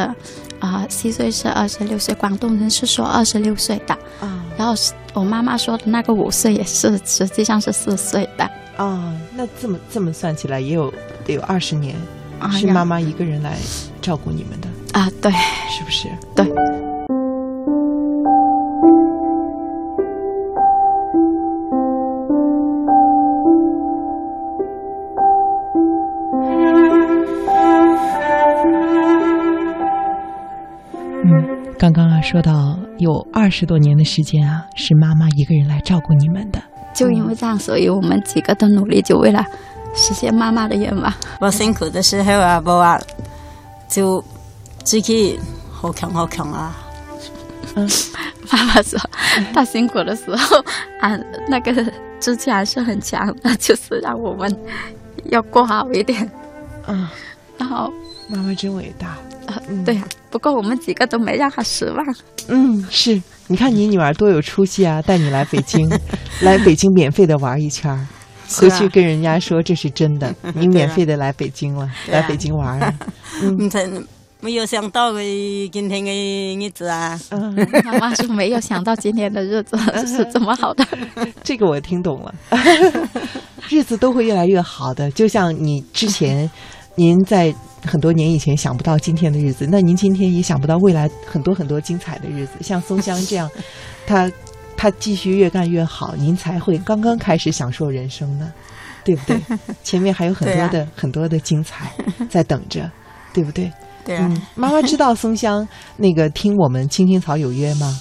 [0.60, 2.16] 啊，七岁是二十六岁。
[2.16, 4.74] 广东人是说二十六岁的，啊、然后
[5.14, 8.50] 我妈妈说的那个五岁也是实际上是四岁的。
[8.78, 10.92] 啊，那这么这么算起来也有
[11.26, 11.96] 得有二十年，
[12.54, 13.56] 是妈妈一个人来
[14.02, 14.69] 照顾你们的。
[14.94, 15.32] 啊，对，
[15.70, 16.08] 是不是？
[16.36, 16.46] 对。
[31.26, 36.62] 嗯，刚刚啊，说到有二十多年的时间啊，是妈妈一个人来照顾你们的。
[36.94, 39.46] 就因为这样，所以我们几个的努力就为了
[39.94, 41.14] 实现妈妈的愿望。
[41.40, 43.00] 我辛苦的时候啊，不啊，
[43.88, 44.24] 就。
[45.72, 46.76] 好强，好强啊！
[47.76, 47.88] 嗯，
[48.50, 49.00] 爸爸说
[49.54, 50.58] 他辛苦的时候，
[51.00, 51.16] 啊，
[51.48, 54.50] 那个志气还是很强的，就是让我们
[55.26, 56.28] 要过好一点。
[56.88, 57.08] 嗯，
[57.56, 57.94] 然后
[58.28, 59.10] 妈妈真伟大。
[59.46, 60.04] 啊，对呀。
[60.32, 62.16] 不过我们几个都没让他失望。
[62.48, 63.22] 嗯，是。
[63.46, 65.00] 你看你女儿多有出息啊！
[65.06, 65.88] 带你来北京，
[66.42, 68.08] 来北京免费的玩一圈儿，
[68.58, 72.92] 回去跟人家说这是真的， 你免费的来北京了，来北京玩了。
[73.58, 73.88] 你才。
[74.42, 75.20] 没有想到的
[75.70, 76.12] 今天的
[76.56, 80.86] 日子啊，嗯，妈妈说没有想到今天的日子 是这么好的。
[81.44, 82.34] 这个我听懂了，
[83.68, 85.12] 日子都会越来越好的。
[85.12, 86.50] 就像你之前，
[86.96, 92.54] 您在很多年以前想不到今天的日子，那您今天也想不到未来很多很多精彩的日子。
[92.62, 93.50] 像松香这样，
[94.08, 94.32] 他
[94.78, 98.50] 他继续越干越好，您才会刚刚开始享受人生呢，
[99.04, 99.38] 对不对？
[99.84, 101.92] 前面还有很多的很多的精彩
[102.30, 102.90] 在等着，
[103.34, 103.70] 对不对？
[104.18, 105.68] 嗯，妈妈知道松香
[105.98, 108.00] 那个听我们《青青草有约》吗？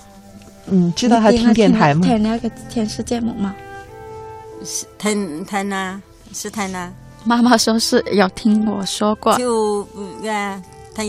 [0.68, 2.00] 嗯，知道他听电台吗？
[2.06, 3.54] 听那个《电视节目》吗？
[4.64, 6.00] 是听听啊，
[6.32, 6.92] 是听啊。
[7.24, 9.82] 妈妈说是有听我说过，就
[10.28, 10.62] 啊，
[10.94, 11.02] 他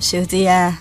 [0.00, 0.76] 手机啊，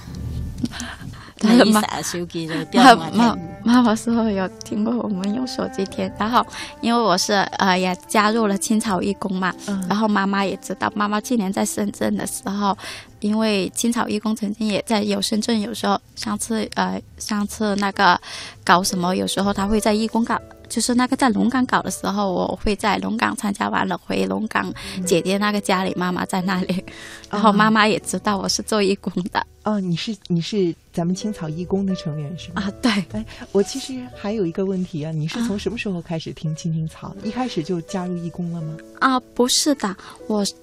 [1.39, 3.38] 他妈妈手机就比较慢。
[3.68, 6.42] 妈妈说有听过我们用手机填，然后
[6.80, 9.54] 因为我是呃也加入了青草义工嘛，
[9.90, 12.76] 然后妈妈也知道，妈妈去年在深圳的时候，
[13.20, 18.18] 因为青草义工曾经也在有深圳，有时候上次呃上次那个
[18.64, 24.72] 搞什么，有时候他会在义工搞就是那个在龙岗搞的时候，我会在龙岗参加完了，回龙岗
[25.06, 26.84] 姐姐那个家里，妈妈在那里，
[27.30, 29.46] 然后妈妈也知道我是做义工的。
[29.64, 32.62] 哦，你是你是咱们青草义工的成员是吗？
[32.64, 32.90] 啊，对。
[33.12, 37.14] 哎，我其实还有一个问题啊，你是从什么时候开始听青青草？
[37.22, 38.78] 一开始就加入义工了吗？
[39.00, 39.94] 啊，不是的，
[40.28, 40.54] 我是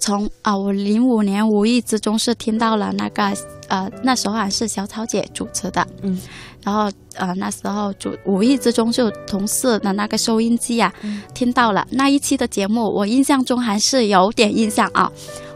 [0.00, 3.22] 从啊，我零五年无意之中是听到了那个
[3.66, 6.18] 呃，那时候还是小草姐主持的，嗯。
[6.64, 10.92] 然后，呃，那时候就无意之中就同事的那个收音机啊，
[11.34, 15.10] 听到了那一期的节目，我印象中还是有点印象啊。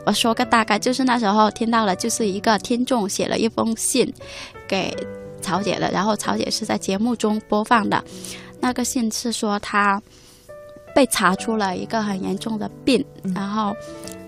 [0.04, 4.12] 我说个大概，就是那时候听到了，就是一个听众写了一封信，
[4.66, 4.92] 给
[5.40, 8.02] 曹姐的，然后曹姐是在节目中播放的，
[8.60, 10.00] 那个信是说她
[10.94, 13.74] 被查出了一个很严重的病，然后。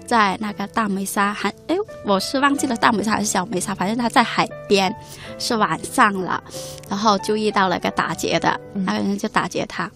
[0.09, 4.93] 在那个大梅沙还哎，我是忘记了大梅沙还是小梅沙，反正他在海边，
[5.39, 6.43] 是晚上了，
[6.89, 9.89] 然后就遇到了个打劫的，那个人就打劫他，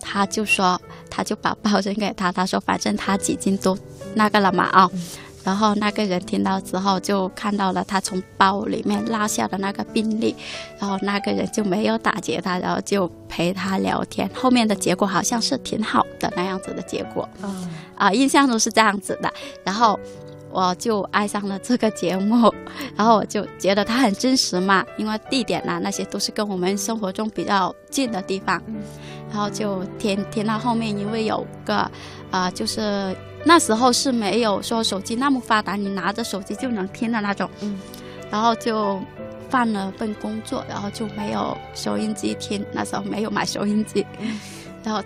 [0.00, 3.76] 他就说他就把包扔给他，他说反正他几斤都
[4.14, 4.88] 那个了嘛啊。
[5.48, 10.36] 然后那个人听到之后，就看到了他从包里面落下的那个病例，
[10.78, 14.28] 然后那个人就没有打劫他，然后就陪他聊天。
[14.34, 17.26] 后面的结果好像是挺好的那样子的结果，
[17.96, 19.32] 啊，印象中是这样子的。
[19.64, 19.98] 然后
[20.52, 22.52] 我就爱上了这个节目，
[22.94, 28.62] 然后我就觉得它很真实嘛，因为地点呐那些都是跟我们生活中比较近的地方。
[29.30, 31.88] 然后就听听到后面，因为有个，
[32.30, 33.14] 啊，就是
[33.44, 37.48] 那时候是没有说手机那么发达，你拿着手机就能听的那种。
[37.60, 37.78] 嗯。
[38.30, 39.00] 然后就，
[39.50, 42.64] 换了份工作，然后就没有收音机听。
[42.72, 44.04] 那时候没有买收音机。
[44.82, 45.02] 然后，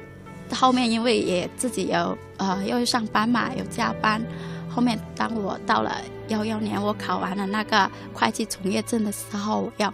[0.53, 4.21] 后面因为也自己有，呃，又上班嘛，有加班。
[4.69, 5.97] 后面当我到了
[6.29, 9.93] 幺幺年，我考完了那个会计从业证的时候，我要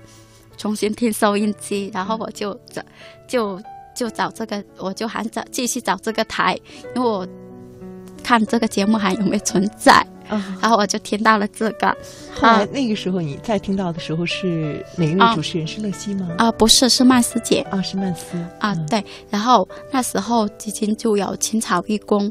[0.57, 2.59] 重新听收音机，然后我就
[3.27, 3.61] 就。
[3.99, 6.57] 就找这个，我就还找继续找这个台，
[6.95, 7.27] 因为我
[8.23, 9.93] 看这个节目还有没有存在，
[10.61, 11.89] 然后我就听到了这个。
[12.33, 15.67] 后来那个时候你再听到的时候是哪个女主持人？
[15.67, 16.29] 是乐西吗？
[16.39, 17.59] 啊，不是，是曼斯姐。
[17.73, 18.39] 啊，是曼斯。
[18.61, 19.05] 啊，对。
[19.31, 22.31] 然后那时候基金就有青草义工。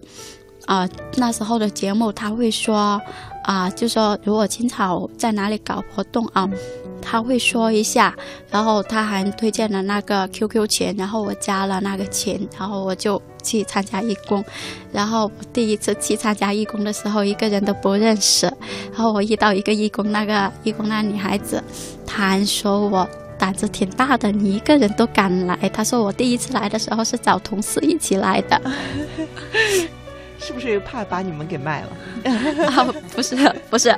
[0.68, 3.02] 啊，那时候的节目他会说，
[3.44, 6.46] 啊，就说如果青草在哪里搞活动啊，
[7.02, 8.14] 他会说一下，
[8.52, 14.44] 然后他还推荐了那个 QQ 群，然后我加了那个群，然后我就去参加义工，
[14.92, 18.46] 然后第一次去参加义工的时候，一个人都不认识，
[18.92, 21.64] 然后我遇到一个义工，那个义工那女孩子，
[22.06, 23.08] 她还说我
[23.40, 28.62] 胆子挺大的，你一个人都敢来，她说我第一次来的时候是找同事一起来的。
[30.48, 31.90] 是不是怕把你们给卖了？
[32.72, 33.36] 啊，不是
[33.70, 33.94] 不是，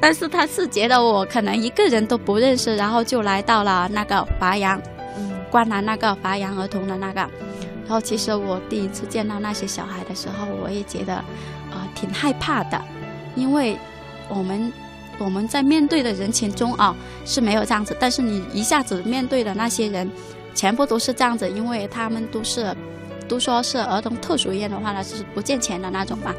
[0.00, 4.80] 但是他是觉得我可能一个人都不认识，然后就来到了那个华阳，
[5.50, 7.20] 关南那个华阳儿童的那个。
[7.86, 11.16] 然后其实我第一次见到那些小孩的时候，我也觉得
[11.70, 12.82] 呃挺害怕的，
[13.36, 13.76] 因为
[14.30, 14.72] 我们
[15.18, 20.10] 我们在面对的人群中啊是没有这样子，但是你一下子面对的那些人
[20.54, 22.74] 全部都是这样子，因为他们都是。
[23.28, 26.32] 都说是儿童特殊医院的话呢，就是不见钱的那种嘛。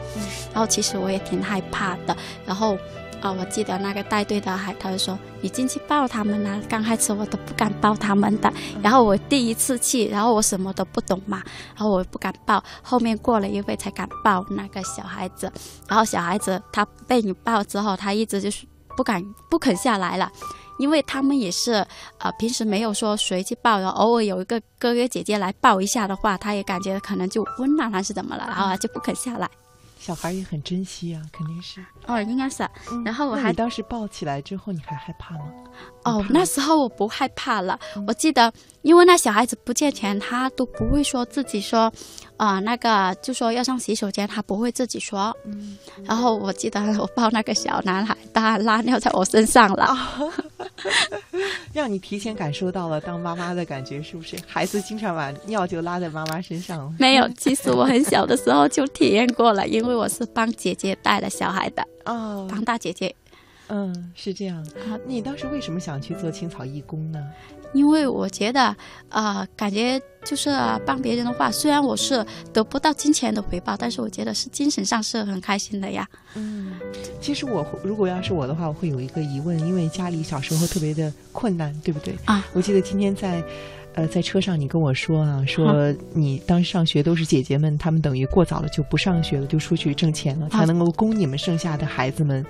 [0.54, 2.15] 然后其实我也挺害怕的。
[2.45, 2.78] 然后，
[3.21, 8.52] 啊，我记得那个带队的还他就说：“你进去抱他们呐。”刚开始我都不敢抱他们的。
[8.82, 11.41] 然后我第一次去，然后我什么都不懂嘛，
[11.76, 12.63] 然后我不敢抱。
[12.82, 15.52] 后面过了一会才敢抱那个小孩子。
[15.88, 20.30] 然后小孩子他被你抱之后，他一直就是不敢不肯下来了。
[20.78, 21.74] 因为他们也是，
[22.18, 29.50] 呃，平时没有说谁去抱后偶尔有一个哥哥姐姐来抱一下的话，他也感觉可能就温暖还是怎么了，然后就不肯下来。
[29.98, 31.84] 小孩也很珍惜啊，肯定是。
[32.06, 32.68] 哦，应该是。
[33.04, 35.46] 然后我还你当时抱起来之后，你还害怕吗？
[36.04, 37.80] 哦，那时候我不害怕了。
[38.08, 41.92] 我记得，因为那小孩子不借钱，他都不会说自己说，
[42.38, 45.36] 呃，那个就说要上洗手间，他不会自己说。
[46.04, 49.90] 然后我记得我抱那个小男孩，他拉尿在我身上了。
[51.74, 54.38] 让你提前感受到了当妈妈的感觉，是不是？
[54.48, 61.86] 孩子经常把尿就拉在妈妈身上没有，其实我很小的时候就体验过了，因为我是帮姐姐带了小孩的。
[62.06, 63.13] 哦，帮大姐姐。
[63.67, 64.63] 嗯，是这样。
[64.88, 67.19] 好，你当时为什么想去做青草义工呢？
[67.76, 68.74] 因为我觉得，
[69.10, 70.50] 啊，感觉就是
[70.86, 76.08] 帮别人的话，虽然我是得不到金钱的回报，但是我觉得是精神上是很开心的呀。
[76.36, 76.80] 嗯，
[77.20, 82.46] 其实我如果要是我的话，我会有一个疑问，因为家里小时候特别的困难，对不对啊？
[82.54, 83.44] 我记得今天在，
[83.96, 92.44] 呃，在车上你跟我说啊，说你当时上学都是姐姐们，她们等于过早了就不上学了，就出去挣钱了，才能够供你们剩下的孩子们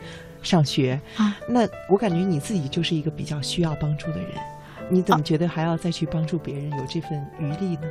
[0.43, 1.35] 上学啊。
[1.49, 4.33] 那我感觉你自己就是一个比较需要帮助的人。
[4.89, 7.81] 你怎么觉得还要再去帮助别人有这份余力呢？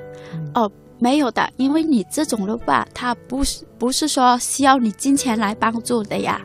[0.54, 6.40] 哦，没有的，因为你这种的话，他不是不是说需要你金钱来帮助的呀。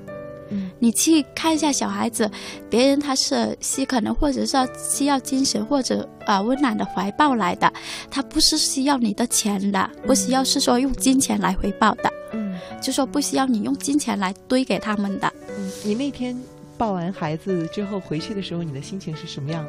[0.51, 2.29] 嗯，你去看一下小孩子，
[2.71, 4.57] 别人他是需可能或者是
[4.89, 7.71] 需要精神或者啊温暖的怀抱来的，
[8.09, 12.11] 他不是需要你的钱的，不需要是说用金钱来回报的。
[12.33, 15.31] 嗯，就说不需要你用金钱来堆给他们的。
[15.55, 16.35] 嗯，你那天
[16.79, 19.63] 抱完孩子之后回去的时候，你的心情是什么样？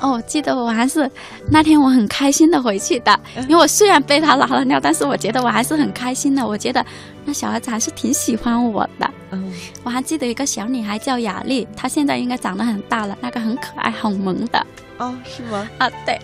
[0.00, 1.10] 哦，记得我还是
[1.50, 6.46] 那天我很开心的回去的，因为我虽然被他拉了尿，但是我觉得我还是很开心的。
[6.46, 6.84] 我觉得
[7.24, 9.10] 那小孩子还是挺喜欢我的。
[9.30, 9.50] 嗯，
[9.82, 14.66] 我还记得一个小女孩叫雅丽，她现在应该长得很大了，那个很可爱、很萌的。
[14.98, 15.68] 哦，是吗？
[15.78, 16.18] 啊，对，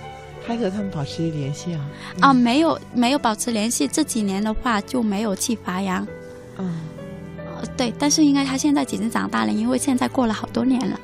[0.47, 1.81] 还和他们保持联系啊？
[2.21, 3.87] 啊，没有，没有保持联系。
[3.89, 6.07] 这几年的话就没有去发扬。
[6.59, 6.81] 嗯，
[7.77, 10.99] 对，但是应该他现在已经长大了，因为现在过了好多年了。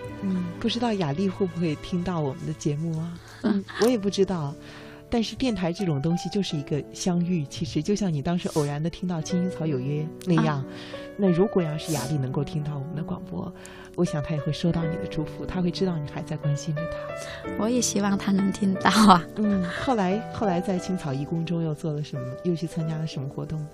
[0.61, 3.13] 不知道雅丽会不会听到我们的节目啊？
[3.45, 4.55] 嗯， 我也不知道。
[5.11, 10.63] 但是电台这种东西就是一个相遇，其实就像你当时偶然的听到《青青草有约》那样。
[11.17, 13.51] 那如果要是雅丽能够听到我们的广播，
[13.97, 17.51] 我想她也会收到你的祝福，她会知道你还在关心着她。
[17.59, 19.25] 我也希望她能听到啊。
[19.37, 22.23] 嗯，后来后来在青草义工中又做了什么？
[22.45, 23.65] 又去参加了什么活动？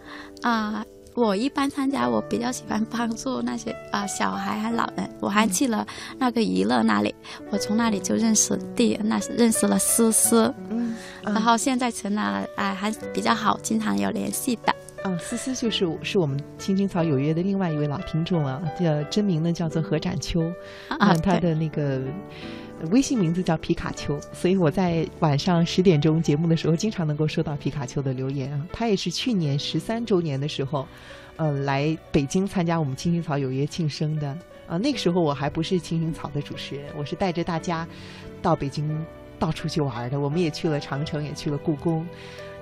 [0.43, 0.85] 啊。
[1.15, 5.87] 我一般参加，我比较喜欢帮助那些 啊小孩还老人，我还去了
[6.19, 7.15] 那个娱乐那里，
[7.51, 14.75] 我从那里就认识第那是认识了思思，嗯，然后现在成了哎还比较好，经常有联系的。
[15.05, 20.51] 啊，思思就是是我们青青草有约的另外一位老听众啊，叫真名呢叫做何展秋，
[20.89, 22.01] 啊，他的那个。
[22.91, 28.61] 微信名字叫皮卡丘，所以我在晚上十点钟节目的时候，经常能够收到皮卡丘的留言啊。
[28.73, 30.87] 他也是去年十三周年的时候，
[31.37, 34.29] 呃，来北京参加我们《青青草有约》庆生的
[34.67, 34.77] 啊。
[34.77, 37.87] 那个时候我还不是《青青草》的主持人，我是带着大家
[38.43, 39.05] 到北京
[39.39, 40.19] 到处去玩的。
[40.19, 42.07] 我们也去了长城，也去了故宫。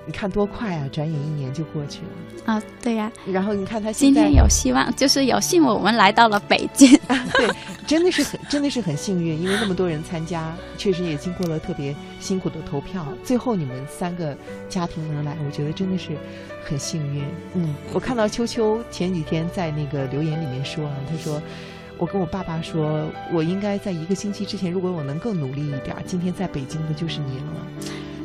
[0.05, 0.85] 你看多快啊！
[0.91, 3.09] 转眼一年就过去了啊，对呀。
[3.31, 6.89] 然后你看他现在今天有希望，就是有幸我们来到了北京。
[7.07, 7.49] 对，
[7.87, 14.37] 真的是很真的是很幸运，因为那么多人参加，确实也经过了特别辛苦的投票，最后你们三个
[14.67, 16.17] 家庭能来，我觉得真的是
[16.65, 17.23] 很幸运。
[17.53, 21.41] 嗯，我看到秋秋前几天在那个留言里面说啊，他说
[21.97, 27.43] 我跟我爸爸说，我应该在一个星期之前，如果我能更努力一点，今天在北京的就是你了。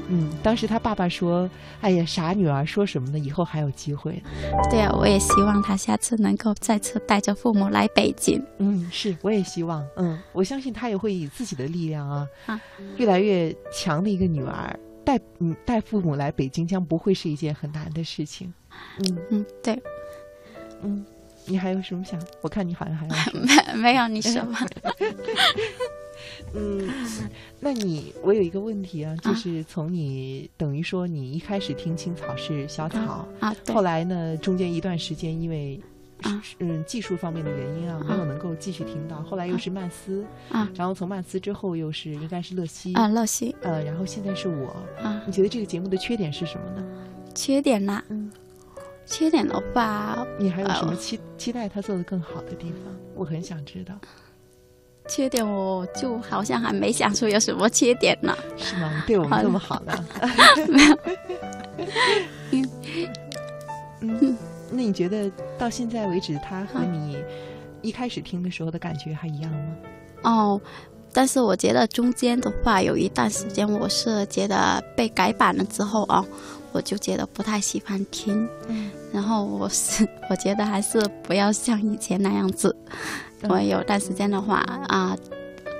[0.09, 1.49] 嗯，当时他爸爸说
[1.83, 3.19] ：“哎呀，傻女儿，说什么呢？
[3.19, 4.21] 以后还有机会。”
[4.71, 8.43] 对啊，我也希望他下次能够再次带着父母来北京。
[8.59, 9.85] 嗯，是，我也希望。
[9.97, 12.61] 嗯，我相信他也会以自己的力量啊，啊，
[12.97, 18.53] 越来越强的一个女儿，带嗯带父母来北京，将不会是一件很难的事情。
[19.07, 19.81] 嗯嗯，对，
[20.83, 21.05] 嗯，
[21.45, 22.19] 你还有什么想？
[22.41, 23.31] 我看你好像还……
[23.33, 24.57] 没没有你什么？
[26.55, 26.89] 嗯，
[27.61, 35.81] 那你我有一个问题啊，就是从你等于说你一开始听青草是小草，啊，后来呢中间一段时间因为，
[36.61, 44.69] 嗯技术方面的原因啊没有能够继续听到，后来又是曼斯，啊，然后从曼斯之后又是应该是乐西啊乐西呃然后现在是我
[45.03, 46.85] 啊，你觉得这个节目的缺点是什么呢？
[47.35, 48.03] 缺点呢？
[48.09, 48.31] 嗯，
[49.05, 52.93] 缺点的话，你还有什么期期待他做的更好的地方？
[53.15, 53.95] 我很想知道。
[55.09, 58.37] 缺点我就好像还没想出有什么缺点呢。
[58.59, 59.03] 是吗？
[59.07, 60.05] 对我们这么好的。
[60.69, 62.69] 没 有。
[64.01, 64.37] 嗯，
[64.71, 65.29] 那你觉得
[65.59, 67.19] 到现在为止，他和你
[67.83, 69.77] 一开始听的时候的感觉还一样吗？
[70.23, 70.61] 哦，
[71.13, 76.25] 但是我觉得中间的话有一段时间，我是觉得被改版了之后啊，
[76.73, 78.47] 我就觉得不太喜欢听。
[78.69, 78.91] 嗯。
[79.13, 82.77] 然后我，是 我觉得还是不要像以前那样子。
[83.43, 84.57] 我有段时间的话
[84.89, 85.17] 啊，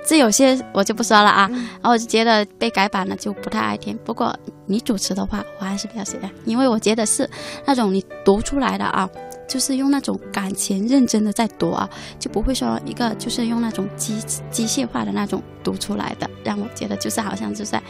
[0.07, 3.97] 这有些我就不说了啊，然后我就觉得被改版了就不太爱听。
[4.05, 7.29] 不过你主持的话，我还是比较喜欢，因为我觉得是
[7.65, 9.09] 那种你读出来的啊，
[9.47, 17.81] 就是用那种感情认真的在读啊，就不会说一个就是用那种机机械化的那种读出来的，让我觉得就是好像就在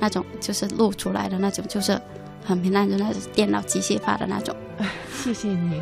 [0.00, 1.98] 那种就是录出来的那种，就是
[2.44, 4.54] 很平淡的那种电脑机械化的那种。
[5.22, 5.80] 谢谢你。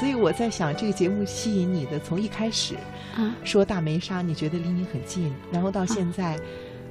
[0.00, 2.74] 所以我在想，这个节目吸引你的，从一开始，
[3.14, 6.40] 啊，说大梅沙，你觉得离你很近，然后到现在，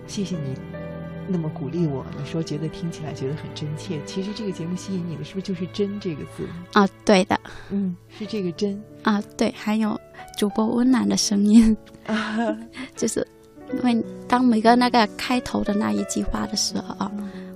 [0.06, 0.54] 谢谢你，
[1.28, 4.00] 那么鼓励我，你说觉得听起来觉得很真切。
[4.06, 6.48] 其实这个节目吸引你的，是不是就是“真”这个字？
[6.74, 7.40] 啊，对的，
[7.72, 10.00] 嗯，是这个“真”啊，对，还有
[10.38, 12.56] 主播温暖的声音啊，
[12.96, 13.28] 就是
[13.74, 17.12] 因为当每个那个开头的那一句话的时候啊，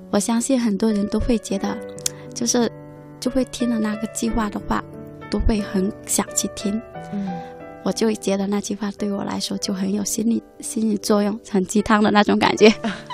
[0.09, 1.77] 我相信很多人都会觉得，
[2.33, 2.67] 就是
[3.19, 4.83] 就会听了那个计划的话。
[5.34, 6.79] 都会很想去听，
[7.11, 7.27] 嗯，
[7.84, 12.69] 我就觉得那句话对我来说就很有心理心理作用，很鸡汤的那种感觉。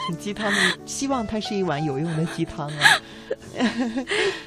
[0.09, 0.51] 很鸡汤，
[0.85, 2.75] 希望它是一碗有用的鸡汤啊！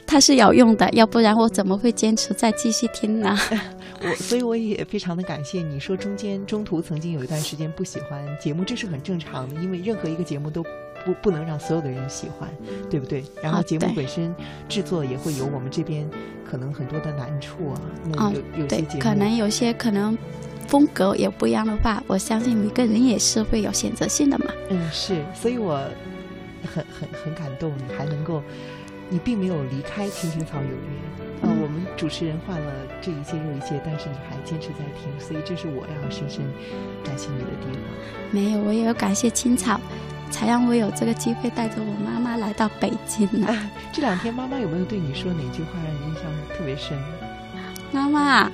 [0.06, 3.34] 它 是有用的，要不然我怎么会坚持再继续听呢？
[4.04, 10.62] 我所以我也非常的感谢你说中间中途曾经有一段时间不喜欢节目，这是很正常的，因为任何一个节目都。
[11.04, 12.48] 不，不能让所有的人喜欢，
[12.90, 13.24] 对不对？
[13.42, 14.34] 然后节目本身
[14.68, 16.08] 制作也会有我们这边
[16.48, 17.72] 可能很多的难处
[18.16, 18.32] 啊。
[18.56, 20.16] 有对，可能有些可能
[20.66, 24.46] 风格也不一样的话，我相信每个人也是会有选择性的嘛。
[24.70, 25.78] 嗯，是，所以我
[26.72, 28.42] 很很很感动，你还能够，
[29.08, 30.72] 你并没有离开《青青草有约》
[31.44, 36.40] 嗯、我们主持人换了这一届又一届，但是你还坚持在听，所以这是我要深深
[37.04, 37.82] 感谢你的地方。
[38.30, 39.80] 没有，我也要感谢青草。
[40.32, 43.46] 才让我有这个机会带着我妈妈来到北京呢。
[43.92, 46.24] 这两天妈妈有没有对你说哪句话让你印象
[46.56, 46.98] 特别深？
[47.92, 48.50] 妈妈，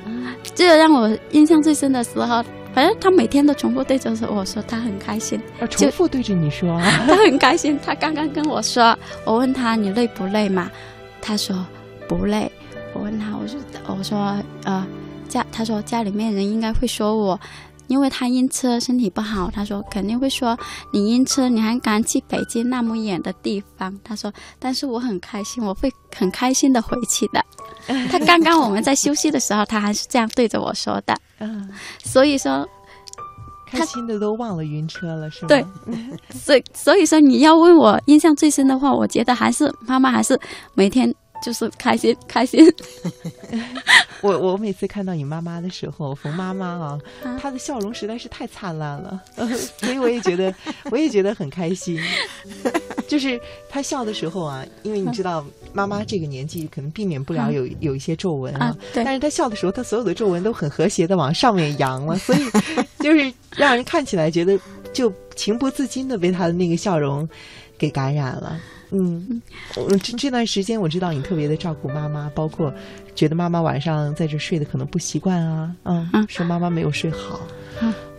[0.56, 5.40] 个让我印象最深的时候，反正她每天都重复对着我说，她说她很开心。
[5.60, 6.78] 啊，重复对着你说。
[7.06, 7.78] 她很开心。
[7.82, 10.68] 她刚刚跟我说，我问她你累不累嘛？
[11.22, 11.64] 她说
[12.08, 12.50] 不累。
[12.92, 13.60] 我问她，我说
[13.96, 14.84] 我说呃
[15.28, 17.38] 家，她说家里面人应该会说我。
[17.88, 20.56] 因为他晕车，身体不好，他说肯定会说
[20.92, 23.92] 你晕车，你还敢去北京那么远的地方？
[24.04, 27.42] 他说，但是我很开心，我会很开心的回去的。
[28.10, 31.14] 他刚刚我们在休息的时候，他还是这样对着我说的。
[31.40, 31.68] 嗯，
[32.04, 32.66] 所以说，
[33.70, 35.48] 开心的都忘了晕车了，是吗？
[35.48, 35.64] 对，
[36.30, 40.38] 所以所以说你要问我印象最深的话，我觉得还是妈妈还是
[40.74, 41.12] 每天。
[41.40, 42.64] 就是开心 开心，
[44.22, 46.98] 我我每次看到你妈妈的时候，冯妈妈啊，
[47.40, 49.20] 她的笑容实在是太灿烂了，
[49.78, 50.54] 所以我也觉得
[50.90, 52.00] 我也觉得很开心，
[53.06, 62.40] 就是她笑的时候啊，因为你知道妈妈这个年纪可能避免不了有有一些皱纹啊，但是她笑的时候，她所有的皱纹都很和谐的往上面扬了，所以
[63.00, 64.58] 就是让人看起来觉得
[64.92, 67.28] 就情不自禁的被她的那个笑容
[67.78, 68.58] 给感染了。
[68.90, 72.72] 嗯，这这段时间我知道你特别的照顾妈妈，包括
[73.14, 77.40] 觉得妈妈晚上在这睡的可能不习惯啊，嗯，说妈妈没有睡好，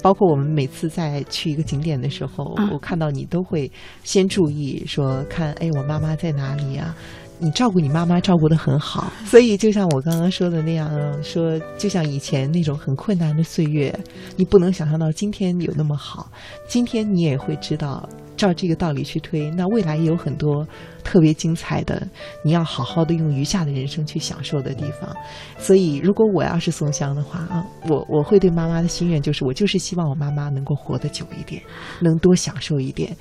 [0.02, 3.72] 包括我们每次在去一个景点的时候，我看到你都会
[4.04, 6.96] 先注意说看，哎，我妈妈在哪里啊？
[7.42, 10.90] 你照顾你妈妈照顾的很好，所以就像我刚刚说的那样，
[11.24, 13.98] 说就像以前那种很困难的岁月，
[14.36, 16.30] 你不能想象到今天有那么好。
[16.68, 20.68] 今天你也会知道，照这个道理去推，那未来有很多
[21.02, 22.06] 特别精彩的，
[22.44, 25.10] 你要好好的用余下的人生去享受的地方。
[25.58, 31.64] 所以，如果我要是宋香的话啊，我我会对妈妈的心愿就是，我就是希望我妈妈能够活得久一点，
[32.02, 33.16] 能多享受一点。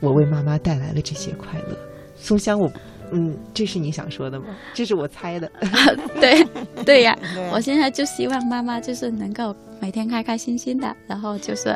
[0.00, 1.68] 我为妈妈带来了这些快乐，
[2.16, 2.70] 松香我。
[3.12, 4.46] 嗯，这是你想说的吗？
[4.74, 5.50] 这是我猜的，
[6.20, 6.44] 对，
[6.84, 7.16] 对呀，
[7.52, 11.68] 我现在就希望妈妈就是能够每天开开心心的，然后就是，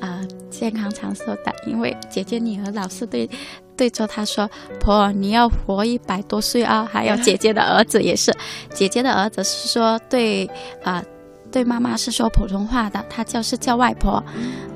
[0.00, 1.52] 啊，健康长寿的。
[1.66, 3.28] 因为姐姐你和老师对，
[3.76, 6.84] 对着他说，婆你要活一百多岁啊。
[6.90, 8.32] 还有姐姐的儿子也是，
[8.72, 10.48] 姐姐的儿子是说对，
[10.84, 11.02] 啊，
[11.50, 14.22] 对妈妈是说普通话的，他叫是叫外婆，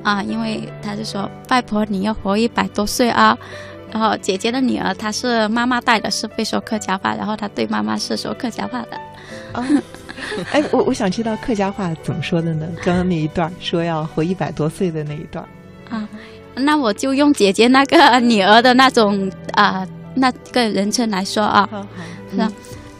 [0.03, 3.39] 啊，因为他就说外婆你要活一百多岁啊。
[3.93, 8.97] 然后姐姐的女儿，她是妈妈带的，是会说客家话，然后她对妈妈是说客家话的。
[9.53, 9.66] 啊，
[10.53, 12.66] 哎，我我想知道客家话怎么说的呢？
[12.84, 15.45] 刚刚那一段说要活一百多岁的那一段。
[15.88, 16.09] 啊，
[16.55, 19.84] 那我就用姐姐那个女儿的那种啊
[20.14, 21.68] 那个人称来说啊，
[22.34, 22.45] 说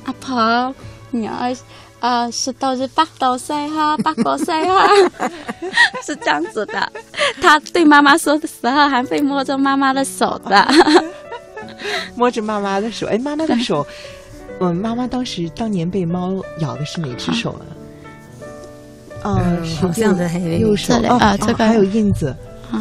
[0.05, 0.75] 阿婆，
[1.11, 1.55] 女儿。
[2.01, 4.87] 啊，石头是八多岁哈， 八多岁哈，
[6.05, 6.93] 是这样子的。
[7.41, 10.67] 他对妈妈说的时候，还会摸着妈妈的手的，
[12.17, 13.07] 摸着妈妈的手。
[13.07, 13.87] 哎，妈妈的手，
[14.61, 17.63] 嗯，妈妈当时当年被猫咬的是哪只手啊？
[19.23, 20.27] 哦，是这样的，
[20.59, 22.35] 右手啊，这个还有印子
[22.71, 22.81] 啊，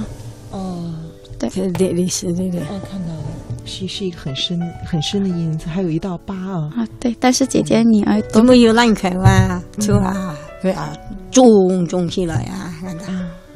[0.51, 0.89] 哦，
[1.37, 2.59] 对对对，是这个，
[2.89, 3.28] 看到了。
[3.69, 6.69] 是是一个很深很深的印子，还有一道疤啊！
[6.75, 10.91] 啊，对，但是姐姐你啊都没有烂开哇，就啊，对啊，
[11.29, 12.73] 肿肿起来呀！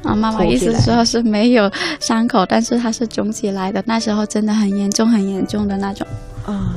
[0.04, 6.06] 啊，妈妈意思说是没有伤口，但是它是肿起来的，那时候真的很严重，很严重的那种
[6.46, 6.76] 啊。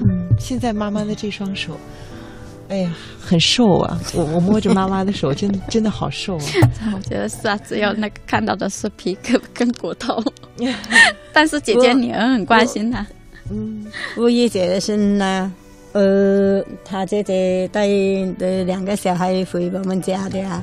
[0.00, 1.72] 嗯，现在妈妈的这双手。
[2.68, 3.98] 哎呀，很瘦啊！
[4.14, 6.44] 我我摸着妈妈的手， 真真的好瘦啊！
[6.94, 10.22] 我觉得是啊，只要那个看到的是皮跟跟骨头。
[11.32, 13.06] 但是姐姐女儿很关心她。
[13.50, 13.86] 嗯，
[14.18, 15.50] 五一节生呢，
[15.92, 17.86] 呃，他姐姐带
[18.38, 20.62] 的两个小孩回我们家的啊。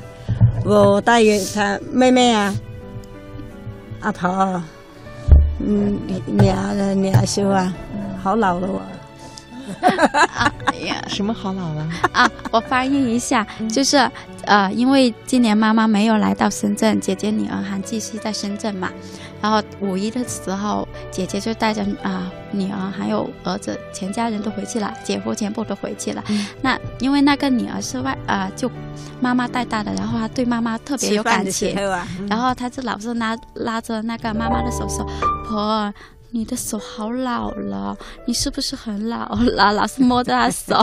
[0.64, 1.20] 我带
[1.52, 2.54] 他妹妹啊，
[4.00, 4.62] 阿婆，
[5.58, 7.72] 嗯，年你年秀啊，
[8.22, 8.80] 好老了哦。
[10.66, 12.30] 哎呀，什么好老了啊？
[12.52, 13.96] 我翻译一下，就是，
[14.44, 18.90] 呃，因为今年妈妈没有来到深圳，姐姐女儿还继续在深圳嘛。
[19.42, 26.24] 然后五一的时候，姐姐就带着啊女儿还有儿子，全家人都回去了，姐夫全部都回去了。
[26.62, 28.70] 那因为那个女儿是外啊，就
[29.20, 31.74] 妈妈带大的，然后她对妈妈特别有感情，
[32.28, 35.06] 然后她就老是拉拉着那个妈妈的手说
[35.46, 35.92] ：“婆。”
[36.36, 39.72] 你的手好老了，你是不是很老了？
[39.72, 40.76] 老是摸着她手。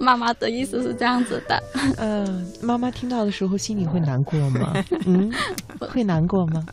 [0.00, 1.62] 妈妈的意思是这样子的。
[1.98, 2.26] 呃，
[2.62, 4.72] 妈妈听到的时候心里会难过吗？
[5.06, 5.30] 嗯，
[5.78, 6.64] 会难过吗？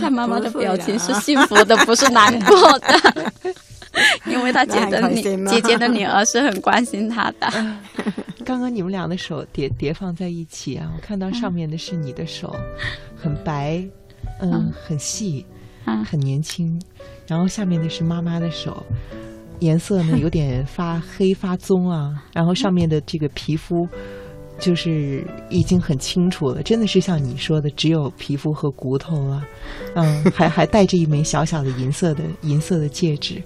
[0.00, 3.32] 看妈妈的表情是幸福的，不是难过的，
[4.26, 7.46] 因为她觉得你姐姐的女儿是很关心她的。
[8.44, 12.52] 刚刚你们俩的手叠叠放在一起啊，我看到上面的是你的手，
[13.14, 13.84] 很白，
[14.42, 15.46] 嗯，很细。
[16.04, 16.80] 很年轻，
[17.26, 18.84] 然后下面的是妈妈的手，
[19.60, 23.86] 颜色呢 有点发黑发棕啊，然后上面的这个皮肤，
[24.58, 29.44] 就是已经很清楚了，真的是像你说的，只有皮肤和骨头啊，
[29.96, 33.42] 嗯， 还还戴着一枚小小的银色的银色的戒指，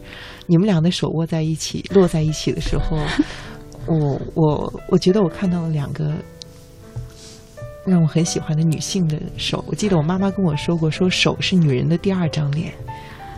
[0.46, 2.96] 你们俩的手握在一起，落在一起的时候，
[3.86, 6.12] 我我我觉得我看到了两个。
[7.84, 12.72] 让我很喜欢的女性的手，我记得我妈妈跟我说过，说手是女人的第二张脸，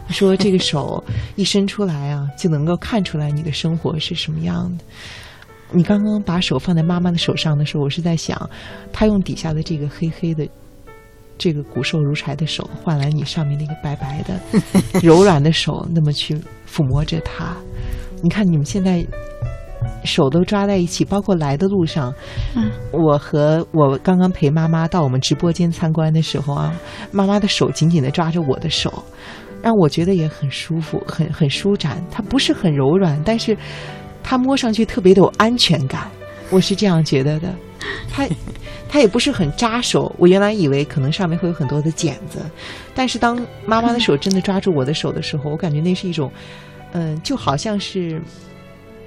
[0.08, 1.02] 说这个手
[1.36, 4.84] 一伸出来啊，就能够看出来你的生活是什么样的。
[5.72, 8.48] 你刚刚把手放在妈妈的手上的时候，我是在想，
[8.92, 10.48] 她用底下的这个黑黑的、
[11.38, 14.40] 这个骨瘦如柴的手换来你上面那个白白的、
[15.00, 16.34] 柔软的手，那么去
[16.68, 17.56] 抚摸着她。
[18.20, 19.06] 你看，你们现在。
[20.04, 22.12] 手都抓在一起，包括来的路上，
[22.92, 26.72] 我和我刚刚陪妈妈到我们直播间参观的时候啊，
[27.10, 29.02] 妈妈的手紧紧地抓着我的手，
[29.62, 32.02] 让我觉得也很舒服，很很舒展。
[32.10, 33.56] 它不是很柔软，但是
[34.22, 36.10] 它摸上去特别的有安全感，
[36.50, 37.48] 我是这样觉得的。
[38.10, 38.26] 它，
[38.88, 40.12] 它也不是很扎手。
[40.18, 42.40] 我原来以为可能上面会有很多的茧子，
[42.94, 46.30] 但是当妈妈的手真的抓住我的手的时候，我感觉那是一种，
[46.92, 48.20] 嗯，就好像是。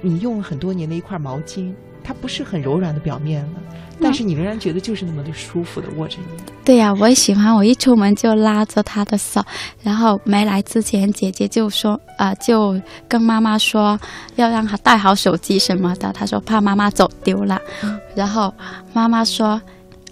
[0.04, 1.72] 你用了很多年的一块毛巾，
[2.04, 3.54] 它不是很柔软的表面了，
[4.00, 6.36] 但是你仍然觉得就是那么的舒服的握着你。
[6.62, 7.54] 对呀，我也喜欢。
[7.54, 9.40] 我一出门就拉着他的手，
[9.82, 12.78] 然后没来之前，姐姐就说啊，就
[13.08, 13.98] 跟妈妈说
[14.36, 17.58] 要让他带好手机什么的，她说怕妈妈走丢了。
[18.14, 18.52] 然后
[18.92, 19.58] 妈妈说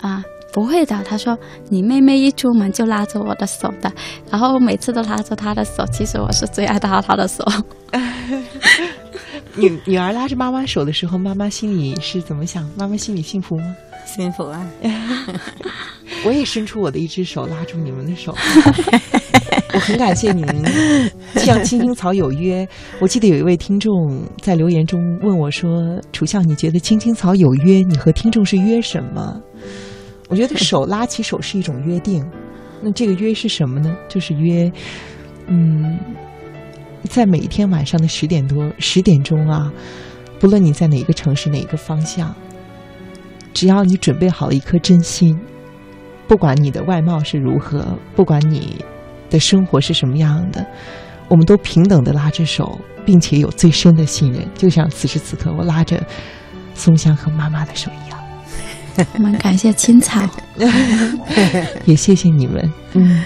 [0.00, 0.24] 啊，
[0.54, 1.02] 不会的。
[1.04, 1.36] 她说
[1.68, 3.92] 你妹妹一出门就拉着我的手的，
[4.30, 5.84] 然后每次都拉着她的手。
[5.92, 7.44] 其实我是最爱拉她的手。
[9.54, 12.66] 女 女儿拉着妈妈手的时候，妈妈心里是怎么想？
[12.76, 13.76] 妈妈心里幸福吗？
[14.04, 14.68] 幸福啊！
[16.26, 18.34] 我也伸出我的一只手，拉住你们的手。
[19.74, 20.64] 我很感谢你们。
[21.36, 22.64] 像《青青草有约》，
[23.00, 29.40] 我记得有一位听众在留言中问我说：“楚笑，你觉得《青青草有约》你和听众是约什么？”
[30.28, 32.24] 我觉得手拉起手是一种约定。
[32.82, 33.94] 那这个约是什么呢？
[34.08, 34.70] 就是约，
[35.46, 35.98] 嗯。
[37.08, 39.70] 在每一天晚上的十点多、十点钟啊，
[40.38, 42.34] 不论你在哪个城市、哪个方向，
[43.52, 45.38] 只要你准备好了一颗真心，
[46.28, 47.84] 不管你的外貌是如何，
[48.14, 48.84] 不管你
[49.30, 50.64] 的生活是什么样的，
[51.28, 56.00] 我们都平等的拉着手，并且有最深的信任，就像此时此刻我拉着
[56.74, 58.18] 松香和妈妈的手一样。
[59.14, 60.20] 我们感谢青草，
[61.86, 62.72] 也谢谢你们。
[62.92, 63.24] 嗯，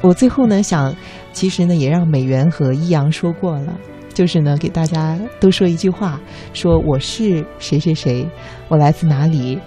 [0.00, 0.94] 我最后呢想。
[1.36, 3.78] 其实呢，也让美元和易阳说过了，
[4.14, 6.18] 就是呢，给大家都说一句话，
[6.54, 8.26] 说我是谁谁谁，
[8.68, 9.58] 我来自哪里，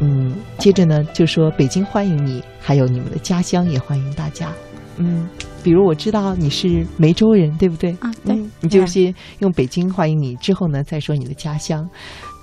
[0.00, 4.50] 嗯，接着呢就说北京欢迎你，还有你们的家乡也欢迎大家，
[4.96, 5.28] 嗯，
[5.62, 7.90] 比如我知道你是梅州人，对不对？
[8.00, 11.86] 啊，对，你就先用北京欢迎你，之后呢再说你的家乡，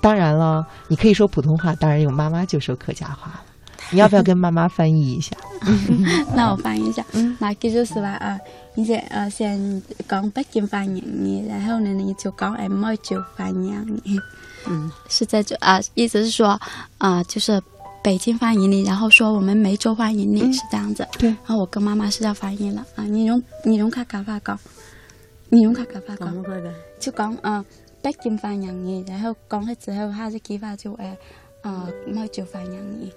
[0.00, 3.42] 当然了，你可以说普通话，当然用妈妈就说客家话。
[3.92, 5.36] 你要不要跟妈妈翻译一下？
[6.34, 7.04] 那我翻译一下。
[7.38, 8.38] 那这就是吧啊，
[8.74, 14.20] 你先呃先讲北京方言你然后呢你就讲梅州方言的。
[14.68, 16.60] 嗯，是在这啊，意思是说
[16.98, 17.62] 啊，就是
[18.02, 21.06] 北京方言的，然后说我们梅州方言的是这样子。
[21.16, 21.28] 对。
[21.28, 24.58] 然后我跟妈妈是这样翻译了啊，你用你用卡卡话讲，
[25.50, 26.44] 你用卡卡话讲。
[26.98, 27.64] 就讲啊
[28.02, 31.16] 北京方言的，然后讲了之后，他就计划就来
[31.62, 33.12] 啊梅州方言的。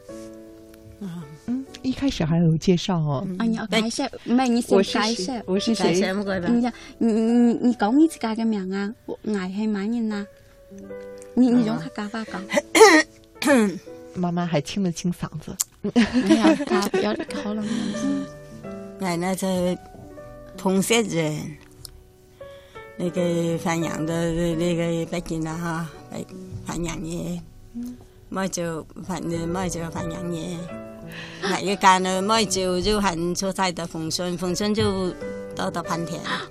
[1.47, 3.25] 嗯，一开始还有介绍哦。
[3.37, 5.93] 啊，你要介绍，没你先介绍，我是谁？
[5.93, 8.89] 你讲，你你你讲你自己个名啊？
[9.05, 10.25] 我艾希马人呐。
[11.35, 12.41] 你你用客家话讲。
[14.15, 15.55] 妈妈还清了清嗓子。
[15.81, 17.63] 不要了，好了。
[18.99, 19.77] 奶奶在
[20.57, 21.57] 同乡人
[22.97, 26.21] 那个繁衍的，那个北京的哈，繁
[26.65, 27.41] 繁衍的，
[28.27, 30.88] 没就繁没就繁衍的。
[31.41, 35.11] 那一干呢，卖酒就很出彩的丰顺，丰顺就
[35.55, 36.41] 到到潘田啊。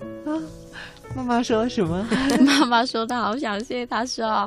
[1.14, 2.06] 妈妈说什么？
[2.40, 4.46] 妈妈说的好详细，她说，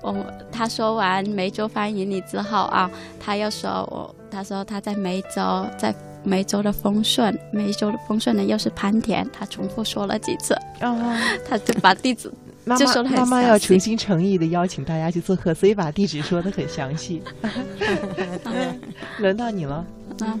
[0.00, 0.16] 我
[0.50, 2.90] 她说完梅州欢迎你之后啊，
[3.20, 5.94] 她又说，我她说她在梅州，在
[6.24, 10.56] 梅州的丰顺，梅州的丰顺呢又是潘田，他重复说了几次，
[11.46, 12.32] 他就把地址。
[12.68, 17.22] 妈妈，妈妈要诚心诚意的邀请大家去做客，所以把地址说的很详细。
[19.18, 19.84] 轮到你了。
[20.18, 20.36] 啊，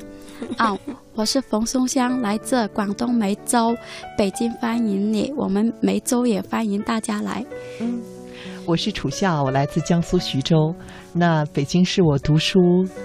[0.72, 0.78] 哦，
[1.14, 3.74] 我是冯松香，来自广东梅州。
[4.16, 7.44] 北京欢迎你，我们梅州也欢迎大家来。
[7.80, 7.98] 嗯，
[8.66, 10.74] 我是楚笑，我来自江苏徐州。
[11.14, 12.58] 那北京是我读书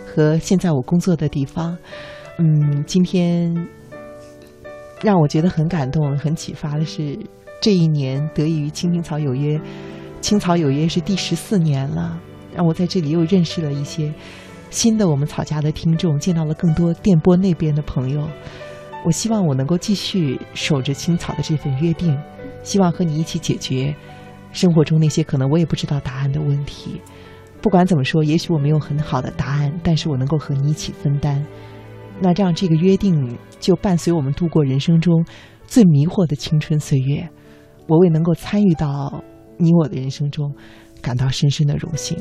[0.06, 1.78] 和现在我工作的地方。
[2.40, 3.73] 嗯，今天。
[5.04, 7.20] 让我觉得很感动、很启发的是，
[7.62, 9.58] 这一年得益于《青青草有约》，
[10.22, 12.18] 《青草有约》是第十四年了。
[12.56, 14.14] 让我在这里又认识了一些
[14.70, 18.26] 新的我们草家的听众，见到了更多电波那边的朋友。
[19.06, 22.18] 我希望我能够继续守着青草的这份约定，
[22.62, 23.94] 希望和你一起解决
[24.54, 27.02] 生活中那些可能我也不知道答案的问题。
[27.62, 31.46] 不管怎么说，也许我没有很好的答案，但是我能够和你一起分担。
[32.24, 35.14] 那这样，这个约定就伴随我们度过人生中
[35.68, 37.30] 最迷惑的青春岁月。
[37.86, 39.22] 我为能够参与到
[39.58, 40.50] 你我的人生中，
[41.02, 42.18] 感到深深的荣幸。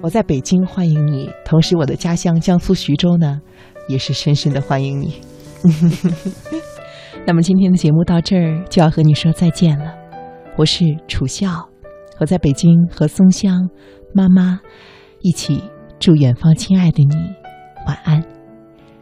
[0.00, 3.38] 我在北京欢迎你，同时我的家乡江苏徐州呢，
[3.86, 5.20] 也是深深的欢迎你。
[7.26, 9.92] 那么今天的节目到这儿就要和你说再见了。
[10.56, 11.68] 我是楚笑，
[12.18, 13.60] 我在北京和松香
[14.14, 14.58] 妈妈
[15.20, 15.62] 一起
[16.00, 17.14] 祝远方亲爱的你
[17.86, 18.37] 晚安。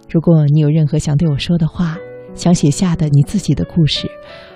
[0.08, 1.96] 如果你有任何想对我说的话，
[2.34, 4.08] 想写下的你自己的故事，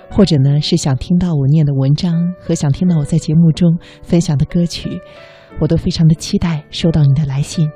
[0.09, 3.69] 或者呢是想听到我念的文章和想听到我在节目中
[4.01, 4.89] 分享的歌曲，
[5.59, 7.69] 我都非常的期待收到你的来信。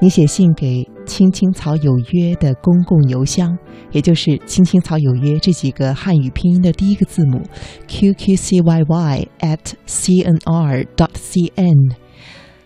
[0.00, 3.56] 你写信给“青青草有约”的公共邮箱，
[3.92, 7.40] 也就是“青青草有约”这几个汉语拼音的第一个字母
[7.86, 11.94] “q q c y y” at c n r dot c n。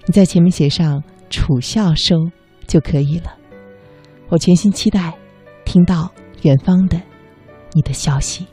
[0.07, 2.17] 你在前面写上“楚笑收”
[2.67, 3.44] 就可以了。
[4.29, 5.13] 我全心期待
[5.65, 6.11] 听到
[6.43, 7.01] 远方的
[7.73, 8.47] 你的消息。